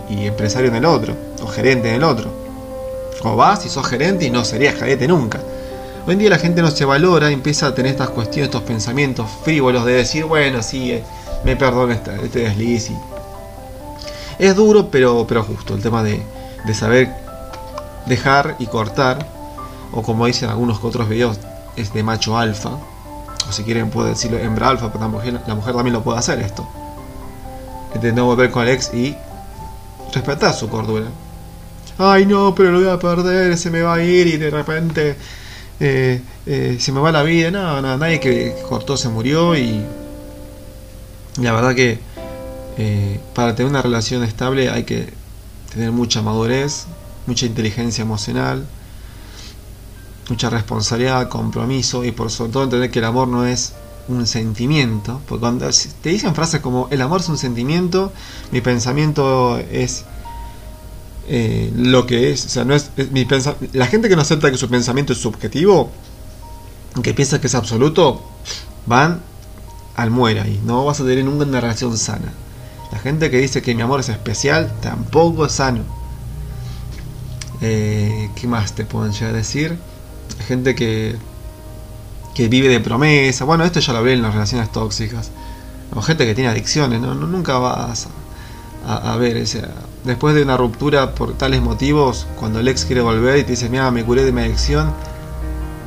y, 0.09 0.27
empresario 0.27 0.71
en 0.71 0.77
el 0.77 0.87
otro, 0.87 1.15
o 1.43 1.47
gerente 1.47 1.91
en 1.91 1.97
el 1.97 2.05
otro. 2.05 2.31
O 3.25 3.37
vas 3.37 3.67
y 3.67 3.69
sos 3.69 3.87
gerente 3.87 4.25
y 4.25 4.31
no 4.31 4.43
serías 4.45 4.77
cadete 4.77 5.07
nunca. 5.07 5.41
Hoy 6.07 6.15
en 6.15 6.19
día 6.19 6.31
la 6.31 6.39
gente 6.39 6.63
no 6.63 6.71
se 6.71 6.85
valora 6.85 7.31
y 7.31 7.35
empieza 7.35 7.67
a 7.67 7.75
tener 7.75 7.93
estas 7.93 8.11
cuestiones, 8.11 8.49
estos 8.49 8.63
pensamientos 8.63 9.29
frívolos 9.45 9.85
de 9.85 9.93
decir, 9.93 10.25
bueno, 10.25 10.63
sí, 10.63 10.93
eh, 10.93 11.05
me 11.45 11.57
perdono 11.57 11.93
este, 11.93 12.41
desliz. 12.41 12.91
Es 14.39 14.57
duro, 14.57 14.89
pero, 14.91 15.27
pero 15.29 15.45
justo 15.45 15.75
el 15.75 15.83
tema 15.83 16.03
de, 16.03 16.23
saber 16.75 17.14
dejar 18.07 18.57
y 18.59 18.66
cortar, 18.66 19.26
o 19.92 20.02
como 20.02 20.26
dicen 20.26 20.49
algunos 20.49 20.83
otros 20.83 21.09
videos, 21.09 21.38
es 21.76 21.92
de 21.92 22.02
macho 22.02 22.38
alfa, 22.38 22.71
o 23.49 23.52
si 23.52 23.62
quieren 23.64 23.90
puedo 23.90 24.09
decirlo 24.09 24.38
hembra 24.38 24.69
alfa, 24.69 24.92
pero 24.92 25.00
la 25.04 25.09
mujer, 25.09 25.40
la 25.47 25.54
mujer 25.54 25.75
también 25.75 25.95
lo 25.95 26.02
puede 26.02 26.19
hacer 26.19 26.40
esto. 26.40 26.69
De 28.00 28.12
no 28.12 28.25
volver 28.25 28.50
con 28.50 28.62
el 28.62 28.71
ex 28.71 28.92
y 28.95 29.14
respetar 30.14 30.54
su 30.54 30.69
cordura. 30.69 31.07
Ay 31.99 32.26
no, 32.26 32.54
pero 32.54 32.73
lo 32.73 32.81
voy 32.81 32.88
a 32.88 32.99
perder, 32.99 33.57
se 33.59 33.71
me 33.71 33.83
va 33.83 33.95
a 33.95 34.02
ir 34.02 34.26
y 34.26 34.37
de 34.38 34.50
repente 34.50 35.16
eh, 35.78 36.21
eh, 36.47 36.76
se 36.81 36.92
me 36.92 37.00
va 37.00 37.12
la 37.12 37.23
vida. 37.23 37.50
No, 37.50 37.83
no, 37.83 37.97
nadie 37.97 38.19
que 38.19 38.57
cortó 38.69 38.97
se 38.97 39.09
murió 39.09 39.57
y 39.57 39.83
la 41.40 41.52
verdad 41.52 41.75
que 41.75 41.99
eh, 42.78 43.21
para 43.35 43.54
tener 43.54 43.71
una 43.71 43.83
relación 43.83 44.23
estable 44.23 44.71
hay 44.71 44.85
que 44.85 45.12
tener 45.73 45.93
mucha 45.93 46.23
madurez, 46.23 46.87
mucha 47.26 47.47
inteligencia 47.47 48.02
emocional, 48.02 48.67
mucha 50.29 50.50
responsabilidad, 50.50 51.29
compromiso 51.29 52.05
y 52.05 52.12
por 52.12 52.31
sobre 52.31 52.52
todo 52.52 52.64
entender 52.64 52.91
que 52.91 52.99
el 52.99 53.05
amor 53.07 53.29
no 53.29 53.47
es 53.47 53.73
un 54.09 54.26
sentimiento. 54.26 55.21
Porque 55.26 55.41
cuando 55.41 55.69
te 56.02 56.09
dicen 56.09 56.35
frases 56.35 56.61
como 56.61 56.88
el 56.91 57.00
amor 57.00 57.21
es 57.21 57.29
un 57.29 57.38
sentimiento, 57.38 58.12
mi 58.50 58.61
pensamiento 58.61 59.59
es 59.59 60.05
eh, 61.29 61.73
lo 61.76 62.07
que 62.07 62.33
es. 62.33 62.47
O 62.47 62.49
sea, 62.49 62.64
no 62.64 62.75
es, 62.75 62.91
la 63.73 63.87
gente 63.87 64.09
que 64.09 64.17
no 64.17 64.23
acepta 64.23 64.50
que 64.50 64.59
su 64.59 64.69
pensamiento 64.69 65.12
es 65.12 65.21
subjetivo, 65.21 65.91
que 67.02 67.14
piensa 67.14 67.41
que 67.41 67.47
es 67.47 67.55
absoluto, 67.55 68.23
van 68.87 69.23
al 69.97 70.11
muera 70.11 70.47
y 70.47 70.61
no 70.64 70.85
vas 70.85 71.00
a 71.00 71.05
tener 71.05 71.25
nunca 71.25 71.45
una 71.45 71.61
relación 71.61 71.97
sana. 71.97 72.33
La 72.93 72.99
gente 72.99 73.31
que 73.31 73.39
dice 73.39 73.63
que 73.63 73.75
mi 73.75 73.83
amor 73.83 74.01
es 74.01 74.11
especial 74.11 74.71
tampoco 74.83 75.47
es 75.47 75.53
sano. 75.53 75.83
Eh, 77.63 78.31
¿Qué 78.35 78.47
más 78.47 78.75
te 78.75 78.85
pueden 78.85 79.13
llegar 79.13 79.31
a 79.31 79.39
decir? 79.39 79.79
Gente 80.47 80.75
que, 80.75 81.17
que 82.35 82.49
vive 82.49 82.69
de 82.69 82.81
promesa. 82.81 83.45
Bueno, 83.45 83.65
esto 83.65 83.81
ya 83.81 83.95
lo 83.95 84.01
hablé 84.01 84.13
en 84.13 84.23
las 84.23 84.35
relaciones 84.35 84.71
tóxicas. 84.71 85.31
O 85.95 86.03
gente 86.03 86.27
que 86.27 86.35
tiene 86.35 86.51
adicciones. 86.51 87.01
¿no? 87.01 87.15
nunca 87.15 87.59
vas 87.59 88.09
a, 88.87 89.17
ver. 89.17 89.39
ese 89.39 89.63
después 90.05 90.35
de 90.35 90.43
una 90.43 90.57
ruptura 90.57 91.15
por 91.15 91.35
tales 91.35 91.63
motivos, 91.63 92.27
cuando 92.37 92.59
el 92.59 92.69
ex 92.69 92.85
quiere 92.85 93.01
volver 93.01 93.39
y 93.39 93.45
te 93.45 93.53
dice, 93.53 93.69
mira, 93.69 93.91
me 93.91 94.05
curé 94.05 94.25
de 94.25 94.33
mi 94.33 94.43
adicción. 94.43 94.93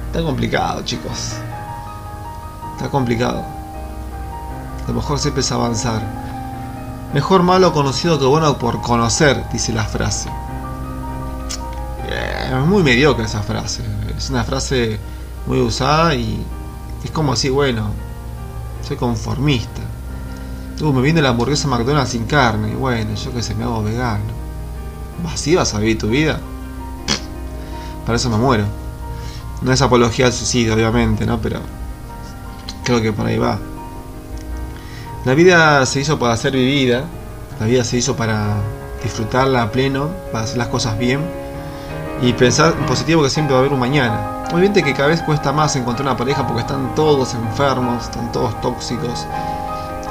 Está 0.07 0.23
complicado, 0.23 0.81
chicos. 0.83 1.33
Está 2.75 2.89
complicado. 2.89 3.43
Lo 4.87 4.93
mejor 4.93 5.19
siempre 5.19 5.41
es 5.41 5.51
avanzar. 5.51 6.24
Mejor 7.15 7.43
malo 7.43 7.71
conocido 7.71 8.19
que 8.19 8.25
bueno 8.25 8.57
por 8.57 8.81
conocer, 8.81 9.45
dice 9.49 9.71
la 9.71 9.85
frase. 9.85 10.27
Eh, 12.09 12.51
es 12.51 12.67
muy 12.67 12.83
mediocre 12.83 13.23
esa 13.23 13.41
frase. 13.41 13.83
Es 14.17 14.29
una 14.29 14.43
frase 14.43 14.99
muy 15.47 15.61
usada 15.61 16.13
y 16.13 16.45
es 17.05 17.11
como 17.11 17.31
así, 17.31 17.49
bueno, 17.49 17.87
soy 18.85 18.97
conformista. 18.97 19.81
Tú 20.77 20.91
me 20.91 21.01
viene 21.01 21.21
la 21.21 21.29
hamburguesa 21.29 21.69
McDonald's 21.69 22.11
sin 22.11 22.25
carne. 22.25 22.73
Y 22.73 22.75
bueno, 22.75 23.15
yo 23.15 23.33
que 23.33 23.41
sé, 23.41 23.55
me 23.55 23.63
hago 23.63 23.81
vegano. 23.81 24.33
¿Así 25.33 25.55
vas 25.55 25.73
a 25.73 25.79
vivir 25.79 25.97
tu 25.97 26.09
vida? 26.09 26.41
Para 28.05 28.17
eso 28.17 28.29
me 28.29 28.35
muero. 28.35 28.65
No 29.61 29.71
es 29.71 29.81
apología 29.81 30.25
al 30.25 30.33
suicidio, 30.33 30.73
obviamente, 30.73 31.25
¿no? 31.25 31.39
Pero 31.39 31.61
creo 32.83 33.01
que 33.01 33.13
por 33.13 33.25
ahí 33.25 33.37
va. 33.37 33.57
La 35.25 35.33
vida 35.33 35.83
se 35.87 36.01
hizo 36.01 36.19
para 36.19 36.37
ser 36.37 36.53
vivida, 36.53 37.03
la 37.59 37.65
vida 37.65 37.83
se 37.83 37.97
hizo 37.97 38.15
para 38.15 38.57
disfrutarla 39.01 39.63
a 39.63 39.71
pleno, 39.71 40.11
para 40.31 40.43
hacer 40.43 40.57
las 40.59 40.67
cosas 40.67 40.99
bien 40.99 41.19
y 42.21 42.31
pensar 42.33 42.75
en 42.77 42.85
positivo 42.85 43.23
que 43.23 43.31
siempre 43.31 43.53
va 43.53 43.57
a 43.57 43.61
haber 43.61 43.73
un 43.73 43.79
mañana. 43.79 44.43
Obviamente 44.51 44.83
que 44.83 44.93
cada 44.93 45.07
vez 45.07 45.23
cuesta 45.23 45.51
más 45.51 45.75
encontrar 45.75 46.07
una 46.07 46.15
pareja 46.15 46.45
porque 46.45 46.61
están 46.61 46.93
todos 46.93 47.33
enfermos, 47.33 48.03
están 48.03 48.31
todos 48.31 48.61
tóxicos. 48.61 49.25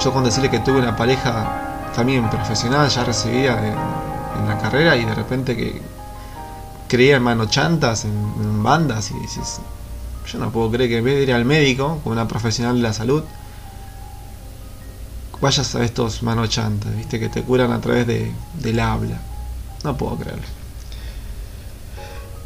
Yo 0.02 0.12
con 0.12 0.25
decirle 0.25 0.50
que 0.50 0.59
tuve 0.59 0.80
una 0.80 0.97
pareja 0.97 1.90
también 1.94 2.28
profesional, 2.28 2.88
ya 2.88 3.04
recibida 3.04 3.64
en, 3.64 4.49
la 4.49 4.59
carrera 4.59 4.97
y 4.97 5.04
de 5.04 5.14
repente 5.14 5.56
que 5.56 5.80
creía 6.88 7.16
en 7.16 7.23
manochantas, 7.23 8.04
en, 8.04 8.11
en 8.11 8.62
bandas 8.64 9.12
y 9.12 9.14
dices, 9.21 9.61
yo 10.26 10.38
no 10.40 10.50
puedo 10.50 10.73
creer 10.73 10.90
que 10.90 10.99
en 10.99 11.04
vez 11.04 11.14
de 11.18 11.23
ir 11.23 11.33
al 11.33 11.44
médico, 11.44 12.00
con 12.02 12.14
una 12.14 12.26
profesional 12.26 12.76
de 12.76 12.83
la 12.83 12.92
salud, 12.92 13.23
vayas 15.45 15.75
a 15.75 15.85
estos 15.85 16.23
manochantes, 16.23 16.97
¿viste? 16.97 17.21
Que 17.21 17.29
te 17.29 17.43
curan 17.43 17.71
a 17.71 17.79
través 17.79 18.07
de, 18.07 18.33
del 18.55 18.81
habla. 18.81 19.21
No 19.85 19.95
puedo 19.95 20.17
creerlo. 20.17 20.47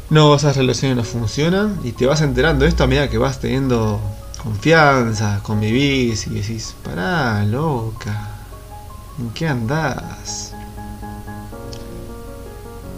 No, 0.09 0.35
esas 0.35 0.57
relaciones 0.57 0.97
no 0.97 1.05
funcionan 1.05 1.79
y 1.85 1.93
te 1.93 2.05
vas 2.05 2.19
enterando 2.19 2.65
de 2.65 2.69
esto 2.69 2.83
a 2.83 2.87
medida 2.87 3.09
que 3.09 3.17
vas 3.17 3.39
teniendo 3.39 4.01
confianza, 4.43 5.39
convivís 5.43 6.27
y 6.27 6.31
decís, 6.31 6.75
pará, 6.83 7.45
loca, 7.45 8.31
¿en 9.17 9.29
qué 9.29 9.47
andás? 9.47 10.53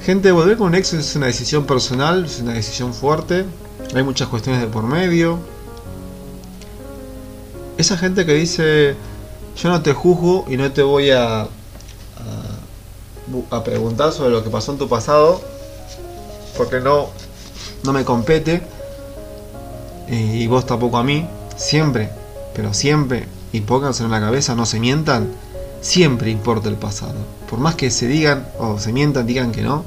Gente, 0.01 0.31
volver 0.31 0.57
con 0.57 0.67
un 0.67 0.75
ex 0.75 0.93
es 0.93 1.15
una 1.15 1.27
decisión 1.27 1.65
personal, 1.65 2.25
es 2.25 2.39
una 2.39 2.53
decisión 2.53 2.91
fuerte, 2.91 3.45
hay 3.93 4.01
muchas 4.01 4.29
cuestiones 4.29 4.61
de 4.61 4.67
por 4.67 4.83
medio, 4.83 5.37
esa 7.77 7.97
gente 7.97 8.25
que 8.25 8.33
dice, 8.33 8.95
yo 9.55 9.69
no 9.69 9.81
te 9.81 9.93
juzgo 9.93 10.45
y 10.49 10.57
no 10.57 10.71
te 10.71 10.81
voy 10.81 11.11
a, 11.11 11.47
a, 13.51 13.63
preguntar 13.63 14.11
sobre 14.11 14.31
lo 14.31 14.43
que 14.43 14.49
pasó 14.49 14.71
en 14.71 14.77
tu 14.77 14.89
pasado, 14.89 15.41
porque 16.57 16.79
no, 16.79 17.07
no 17.83 17.93
me 17.93 18.03
compete, 18.03 18.61
y 20.09 20.45
vos 20.47 20.65
tampoco 20.65 20.97
a 20.97 21.03
mí, 21.03 21.25
siempre, 21.55 22.09
pero 22.53 22.73
siempre, 22.73 23.27
y 23.53 23.61
pónganse 23.61 24.03
en 24.03 24.11
la 24.11 24.19
cabeza, 24.19 24.55
no 24.55 24.65
se 24.65 24.79
mientan, 24.79 25.31
siempre 25.81 26.31
importa 26.31 26.69
el 26.69 26.75
pasado. 26.75 27.15
Por 27.49 27.59
más 27.59 27.75
que 27.75 27.91
se 27.91 28.07
digan 28.07 28.47
o 28.59 28.79
se 28.79 28.93
mientan, 28.93 29.25
digan 29.25 29.51
que 29.51 29.61
no, 29.61 29.83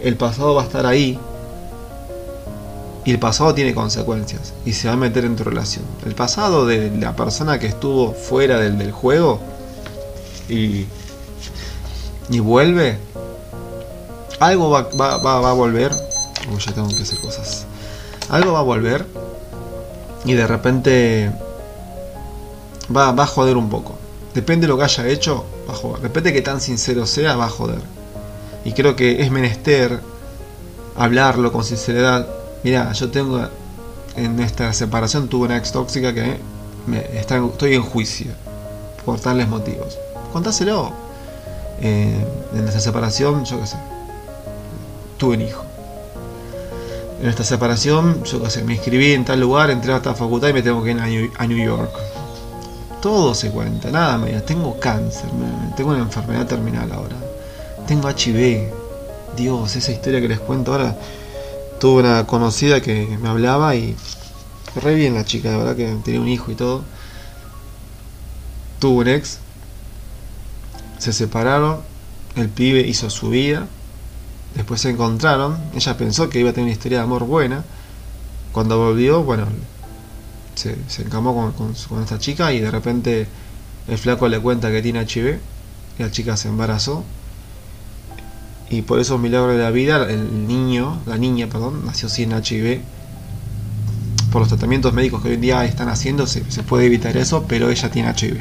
el 0.00 0.16
pasado 0.16 0.54
va 0.54 0.62
a 0.62 0.64
estar 0.66 0.86
ahí. 0.86 1.18
Y 3.04 3.10
el 3.10 3.18
pasado 3.18 3.52
tiene 3.52 3.74
consecuencias 3.74 4.54
y 4.64 4.74
se 4.74 4.88
va 4.88 4.94
a 4.94 4.96
meter 4.96 5.24
en 5.24 5.34
tu 5.34 5.42
relación. 5.44 5.84
El 6.06 6.14
pasado 6.14 6.66
de 6.66 6.90
la 6.90 7.16
persona 7.16 7.58
que 7.58 7.66
estuvo 7.66 8.12
fuera 8.12 8.58
del, 8.60 8.78
del 8.78 8.92
juego 8.92 9.40
y, 10.48 10.86
y 12.28 12.38
vuelve, 12.40 12.98
algo 14.38 14.70
va, 14.70 14.88
va, 14.98 15.16
va, 15.18 15.40
va 15.40 15.50
a 15.50 15.54
volver. 15.54 15.92
Uy, 16.52 16.60
ya 16.60 16.72
tengo 16.72 16.88
que 16.88 17.02
hacer 17.02 17.18
cosas. 17.20 17.66
Algo 18.28 18.52
va 18.52 18.60
a 18.60 18.62
volver 18.62 19.04
y 20.24 20.34
de 20.34 20.46
repente 20.46 21.32
va, 22.94 23.12
va 23.12 23.24
a 23.24 23.26
joder 23.26 23.56
un 23.56 23.68
poco. 23.68 23.96
Depende 24.34 24.66
de 24.66 24.68
lo 24.68 24.78
que 24.78 24.84
haya 24.84 25.08
hecho, 25.08 25.44
va 25.68 25.74
a 25.74 25.76
joder. 25.76 26.02
Depende 26.02 26.30
de 26.30 26.36
que 26.36 26.42
tan 26.42 26.60
sincero 26.60 27.06
sea, 27.06 27.36
va 27.36 27.46
a 27.46 27.50
joder. 27.50 27.80
Y 28.64 28.72
creo 28.72 28.96
que 28.96 29.22
es 29.22 29.30
menester 29.30 30.00
hablarlo 30.96 31.52
con 31.52 31.64
sinceridad. 31.64 32.26
Mira, 32.62 32.92
yo 32.92 33.10
tengo 33.10 33.40
en 34.16 34.40
esta 34.40 34.72
separación 34.72 35.28
tuve 35.28 35.46
una 35.46 35.56
ex 35.56 35.72
tóxica 35.72 36.12
que 36.12 36.38
me 36.86 36.98
está, 37.18 37.38
estoy 37.38 37.74
en 37.74 37.82
juicio 37.82 38.32
por 39.04 39.20
tales 39.20 39.48
motivos. 39.48 39.98
Contáselo. 40.32 40.92
Eh, 41.80 42.24
en 42.54 42.68
esta 42.68 42.78
separación, 42.78 43.44
yo 43.44 43.58
qué 43.60 43.66
sé, 43.66 43.76
tuve 45.18 45.36
un 45.36 45.42
hijo. 45.42 45.64
En 47.20 47.28
esta 47.28 47.44
separación, 47.44 48.22
yo 48.24 48.42
qué 48.42 48.50
sé, 48.50 48.62
me 48.64 48.74
inscribí 48.74 49.12
en 49.12 49.24
tal 49.24 49.40
lugar, 49.40 49.70
entré 49.70 49.92
a 49.92 49.96
esta 49.96 50.14
facultad 50.14 50.48
y 50.48 50.52
me 50.52 50.62
tengo 50.62 50.82
que 50.82 50.92
ir 50.92 51.30
a 51.36 51.46
New, 51.46 51.64
York. 51.64 51.90
Todo 53.00 53.34
se 53.34 53.50
cuenta, 53.50 53.90
nada 53.90 54.16
me 54.18 54.30
tengo 54.42 54.78
cáncer, 54.78 55.28
tengo 55.76 55.90
una 55.90 56.00
enfermedad 56.00 56.46
terminal 56.46 56.92
ahora 56.92 57.16
tengo 57.86 58.08
HIV. 58.08 58.72
Dios, 59.36 59.76
esa 59.76 59.92
historia 59.92 60.20
que 60.20 60.28
les 60.28 60.40
cuento 60.40 60.72
ahora. 60.72 60.96
Tuve 61.82 61.98
una 61.98 62.28
conocida 62.28 62.80
que 62.80 63.18
me 63.20 63.28
hablaba 63.28 63.74
y. 63.74 63.96
Re 64.80 64.94
bien 64.94 65.14
la 65.14 65.24
chica, 65.24 65.50
de 65.50 65.56
verdad 65.56 65.74
que 65.74 65.96
tenía 66.04 66.20
un 66.20 66.28
hijo 66.28 66.52
y 66.52 66.54
todo. 66.54 66.84
Tuvo 68.78 69.00
un 69.00 69.08
ex. 69.08 69.40
Se 70.98 71.12
separaron. 71.12 71.80
El 72.36 72.50
pibe 72.50 72.86
hizo 72.86 73.10
su 73.10 73.30
vida. 73.30 73.66
Después 74.54 74.80
se 74.80 74.90
encontraron. 74.90 75.58
Ella 75.74 75.96
pensó 75.96 76.28
que 76.30 76.38
iba 76.38 76.50
a 76.50 76.52
tener 76.52 76.66
una 76.66 76.72
historia 76.72 76.98
de 76.98 77.04
amor 77.04 77.24
buena. 77.24 77.64
Cuando 78.52 78.78
volvió, 78.78 79.24
bueno, 79.24 79.48
se, 80.54 80.78
se 80.86 81.02
encamó 81.02 81.34
con, 81.34 81.50
con, 81.50 81.74
con 81.88 82.00
esta 82.00 82.20
chica 82.20 82.52
y 82.52 82.60
de 82.60 82.70
repente 82.70 83.26
el 83.88 83.98
flaco 83.98 84.28
le 84.28 84.38
cuenta 84.38 84.70
que 84.70 84.82
tiene 84.82 85.02
HIV. 85.02 85.40
Y 85.98 86.02
la 86.04 86.12
chica 86.12 86.36
se 86.36 86.46
embarazó 86.46 87.02
y 88.72 88.80
por 88.80 88.98
esos 88.98 89.20
milagros 89.20 89.54
de 89.54 89.62
la 89.62 89.70
vida, 89.70 90.10
el 90.10 90.48
niño, 90.48 90.98
la 91.04 91.18
niña, 91.18 91.46
perdón, 91.46 91.84
nació 91.84 92.08
sin 92.08 92.32
HIV. 92.32 92.80
Por 94.32 94.40
los 94.40 94.48
tratamientos 94.48 94.94
médicos 94.94 95.20
que 95.22 95.28
hoy 95.28 95.34
en 95.34 95.42
día 95.42 95.64
están 95.66 95.90
haciendo, 95.90 96.26
se, 96.26 96.40
puede 96.62 96.86
evitar 96.86 97.14
eso, 97.18 97.44
pero 97.46 97.68
ella 97.68 97.90
tiene 97.90 98.08
HIV. 98.10 98.40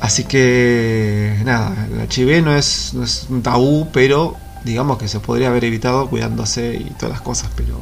Así 0.00 0.24
que, 0.24 1.38
nada, 1.44 1.86
el 1.92 2.08
HIV 2.10 2.42
no 2.42 2.56
es, 2.56 2.94
no 2.94 3.04
es 3.04 3.26
un 3.28 3.42
tabú, 3.42 3.88
pero 3.92 4.36
digamos 4.64 4.96
que 4.96 5.06
se 5.06 5.20
podría 5.20 5.48
haber 5.48 5.64
evitado 5.64 6.08
cuidándose 6.08 6.76
y 6.76 6.90
todas 6.94 7.10
las 7.10 7.20
cosas, 7.20 7.50
pero 7.56 7.78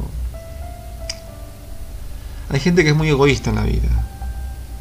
hay 2.49 2.59
gente 2.59 2.83
que 2.83 2.89
es 2.89 2.95
muy 2.97 3.07
egoísta 3.07 3.51
en 3.51 3.55
la 3.55 3.63
vida. 3.63 3.87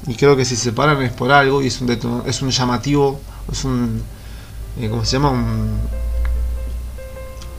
Y 0.09 0.17
creo 0.17 0.37
que 0.37 0.45
si 0.45 0.57
se 0.57 0.65
separan 0.65 1.01
es 1.03 1.13
por 1.13 1.31
algo 1.31 1.63
y 1.63 1.69
es 1.69 1.81
un, 1.81 2.25
es 2.27 2.43
un 2.43 2.51
llamativo, 2.51 3.21
es 3.53 3.65
un, 3.65 4.03
eh, 4.79 4.89
¿cómo 4.89 5.05
se 5.05 5.13
llama? 5.13 5.31
Un, 5.31 5.81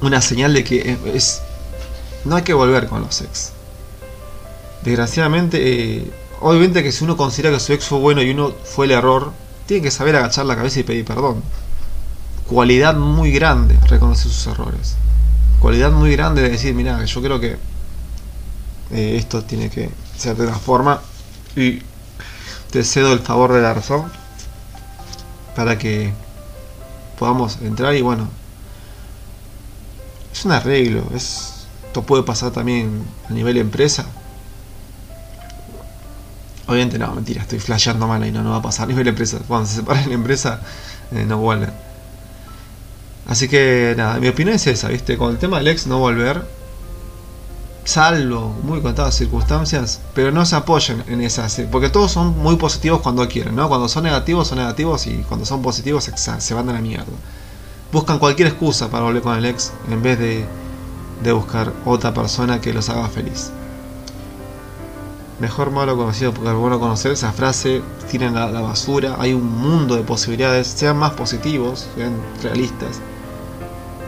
una 0.01 0.21
señal 0.21 0.53
de 0.53 0.63
que 0.63 0.97
es, 1.13 1.41
no 2.25 2.35
hay 2.35 2.43
que 2.43 2.53
volver 2.53 2.87
con 2.87 3.01
los 3.01 3.21
ex. 3.21 3.51
Desgraciadamente, 4.83 5.57
eh, 5.97 6.11
obviamente 6.41 6.83
que 6.83 6.91
si 6.91 7.03
uno 7.03 7.17
considera 7.17 7.51
que 7.51 7.59
su 7.59 7.73
ex 7.73 7.85
fue 7.85 7.99
bueno 7.99 8.21
y 8.21 8.29
uno 8.29 8.53
fue 8.63 8.85
el 8.85 8.91
error, 8.91 9.33
tiene 9.65 9.83
que 9.83 9.91
saber 9.91 10.15
agachar 10.15 10.45
la 10.45 10.55
cabeza 10.55 10.79
y 10.79 10.83
pedir 10.83 11.05
perdón. 11.05 11.41
Cualidad 12.47 12.95
muy 12.95 13.31
grande 13.31 13.77
reconocer 13.87 14.31
sus 14.31 14.47
errores. 14.47 14.95
Cualidad 15.59 15.91
muy 15.91 16.11
grande 16.11 16.41
de 16.43 16.49
decir, 16.49 16.73
mira, 16.73 17.03
yo 17.03 17.21
creo 17.21 17.39
que 17.39 17.57
eh, 18.91 19.17
esto 19.17 19.43
tiene 19.43 19.69
que 19.69 19.89
ser 20.17 20.37
de 20.37 20.47
una 20.47 20.57
forma 20.57 21.01
y 21.55 21.81
te 22.71 22.83
cedo 22.83 23.11
el 23.11 23.19
favor 23.19 23.53
de 23.53 23.61
la 23.61 23.73
razón 23.73 24.11
para 25.55 25.77
que 25.77 26.13
podamos 27.17 27.57
entrar 27.61 27.95
y 27.95 28.01
bueno, 28.01 28.27
es 30.31 30.45
un 30.45 30.51
arreglo, 30.51 31.03
es, 31.15 31.65
esto 31.87 32.03
puede 32.03 32.23
pasar 32.23 32.51
también 32.51 33.03
a 33.29 33.33
nivel 33.33 33.57
empresa. 33.57 34.05
Obviamente 36.67 36.99
no, 36.99 37.13
mentira, 37.13 37.41
estoy 37.41 37.59
flasheando 37.59 38.07
mal 38.07 38.25
y 38.25 38.31
no, 38.31 38.43
no 38.43 38.51
va 38.51 38.57
a 38.57 38.61
pasar 38.61 38.85
a 38.85 38.87
nivel 38.89 39.07
empresa. 39.07 39.39
Cuando 39.47 39.67
se 39.67 39.77
separa 39.77 40.05
la 40.05 40.13
empresa, 40.13 40.61
eh, 41.11 41.25
no 41.25 41.37
vuelven. 41.37 41.71
Así 43.27 43.47
que 43.47 43.93
nada, 43.97 44.19
mi 44.19 44.27
opinión 44.27 44.55
es 44.55 44.67
esa, 44.67 44.89
¿viste? 44.89 45.17
Con 45.17 45.31
el 45.31 45.37
tema 45.37 45.57
del 45.57 45.69
ex 45.69 45.87
no 45.87 45.99
volver, 45.99 46.43
salvo 47.87 48.53
muy 48.63 48.81
contadas 48.81 49.15
circunstancias, 49.15 50.01
pero 50.13 50.29
no 50.29 50.45
se 50.45 50.57
apoyen 50.57 51.05
en 51.07 51.21
esas, 51.21 51.61
porque 51.71 51.87
todos 51.87 52.11
son 52.11 52.37
muy 52.37 52.57
positivos 52.57 52.99
cuando 52.99 53.25
quieren, 53.29 53.55
¿no? 53.55 53.69
Cuando 53.69 53.87
son 53.87 54.03
negativos 54.03 54.49
son 54.49 54.57
negativos 54.57 55.07
y 55.07 55.23
cuando 55.27 55.45
son 55.45 55.61
positivos 55.61 56.03
se, 56.03 56.53
van 56.53 56.67
a 56.69 56.73
la 56.73 56.81
mierda. 56.81 57.05
Buscan 57.93 58.19
cualquier 58.19 58.49
excusa 58.49 58.89
para 58.89 59.05
volver 59.05 59.21
con 59.21 59.37
el 59.37 59.45
ex 59.45 59.71
en 59.89 60.03
vez 60.03 60.19
de, 60.19 60.45
de 61.23 61.31
buscar 61.31 61.71
otra 61.85 62.13
persona 62.13 62.59
que 62.59 62.73
los 62.73 62.89
haga 62.89 63.07
feliz. 63.07 63.51
Mejor 65.39 65.71
malo 65.71 65.95
conocido 65.95 66.33
porque 66.33 66.49
es 66.49 66.55
bueno 66.57 66.81
conocer 66.81 67.13
esa 67.13 67.31
frase, 67.31 67.81
tienen 68.11 68.35
la, 68.35 68.51
la 68.51 68.59
basura, 68.59 69.15
hay 69.17 69.33
un 69.33 69.45
mundo 69.45 69.95
de 69.95 70.01
posibilidades, 70.01 70.67
sean 70.67 70.97
más 70.97 71.11
positivos, 71.11 71.87
sean 71.95 72.17
realistas, 72.43 72.99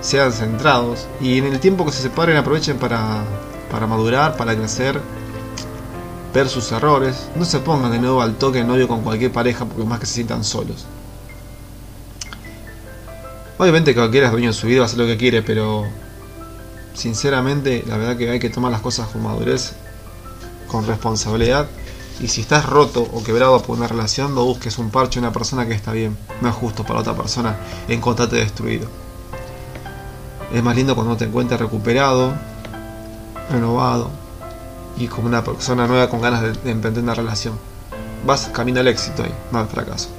sean 0.01 0.33
centrados 0.33 1.07
y 1.21 1.37
en 1.37 1.45
el 1.45 1.61
tiempo 1.61 1.85
que 1.85 1.93
se 1.93 2.01
separen 2.01 2.35
aprovechen 2.35 2.77
para 2.77 3.23
para 3.71 3.87
madurar, 3.87 4.37
para 4.37 4.55
crecer, 4.55 4.99
ver 6.33 6.49
sus 6.49 6.71
errores. 6.71 7.29
No 7.35 7.45
se 7.45 7.59
pongan 7.59 7.91
de 7.91 7.99
nuevo 7.99 8.21
al 8.21 8.35
toque 8.35 8.59
de 8.59 8.63
novio 8.65 8.87
con 8.87 9.01
cualquier 9.01 9.31
pareja 9.31 9.65
porque 9.65 9.83
más 9.83 9.99
que 9.99 10.05
se 10.05 10.15
sientan 10.15 10.43
solos. 10.43 10.85
Obviamente 13.57 13.93
que 13.93 13.99
cualquiera 13.99 14.27
es 14.27 14.31
dueño 14.31 14.47
de 14.47 14.53
su 14.53 14.67
vida, 14.67 14.79
va 14.79 14.85
a 14.85 14.87
hacer 14.87 14.99
lo 14.99 15.05
que 15.05 15.17
quiere, 15.17 15.41
pero 15.41 15.85
sinceramente 16.93 17.83
la 17.87 17.97
verdad 17.97 18.17
que 18.17 18.29
hay 18.29 18.39
que 18.39 18.49
tomar 18.49 18.71
las 18.71 18.81
cosas 18.81 19.07
con 19.09 19.23
madurez, 19.23 19.73
con 20.67 20.87
responsabilidad. 20.87 21.67
Y 22.21 22.27
si 22.27 22.41
estás 22.41 22.65
roto 22.65 23.01
o 23.01 23.23
quebrado 23.23 23.61
por 23.61 23.77
una 23.77 23.87
relación, 23.87 24.35
no 24.35 24.43
busques 24.43 24.77
un 24.77 24.91
parche 24.91 25.19
una 25.19 25.31
persona 25.31 25.65
que 25.67 25.73
está 25.73 25.91
bien. 25.91 26.17
No 26.41 26.49
es 26.49 26.55
justo 26.55 26.83
para 26.83 26.99
otra 26.99 27.15
persona 27.15 27.57
encontrarte 27.87 28.37
destruido. 28.37 28.87
Es 30.53 30.63
más 30.63 30.75
lindo 30.75 30.95
cuando 30.95 31.15
te 31.15 31.25
encuentres 31.25 31.59
recuperado, 31.59 32.33
renovado 33.49 34.09
y 34.97 35.07
como 35.07 35.27
una 35.27 35.43
persona 35.43 35.87
nueva 35.87 36.09
con 36.09 36.21
ganas 36.21 36.41
de, 36.41 36.53
de, 36.53 36.71
emprender 36.71 37.03
una 37.03 37.15
relación. 37.15 37.55
Vas 38.25 38.49
camino 38.53 38.79
al 38.79 38.87
éxito 38.87 39.23
ahí, 39.23 39.33
no 39.51 39.59
al 39.59 39.67
fracaso. 39.67 40.09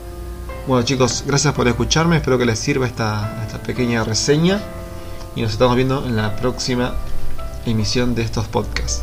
Bueno 0.66 0.84
chicos, 0.84 1.24
gracias 1.26 1.54
por 1.54 1.68
escucharme, 1.68 2.16
espero 2.16 2.38
que 2.38 2.46
les 2.46 2.58
sirva 2.58 2.86
esta, 2.86 3.42
esta 3.46 3.58
pequeña 3.62 4.04
reseña 4.04 4.60
y 5.34 5.42
nos 5.42 5.52
estamos 5.52 5.76
viendo 5.76 6.04
en 6.04 6.16
la 6.16 6.36
próxima 6.36 6.94
emisión 7.66 8.14
de 8.14 8.22
estos 8.22 8.46
podcasts. 8.46 9.02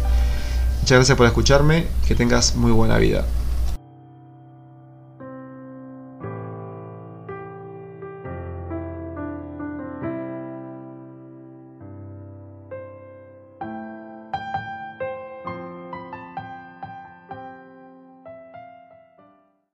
Muchas 0.81 0.97
gracias 0.97 1.17
por 1.17 1.27
escucharme, 1.27 1.87
que 2.07 2.15
tengas 2.15 2.55
muy 2.55 2.71
buena 2.71 2.97
vida. 2.97 3.25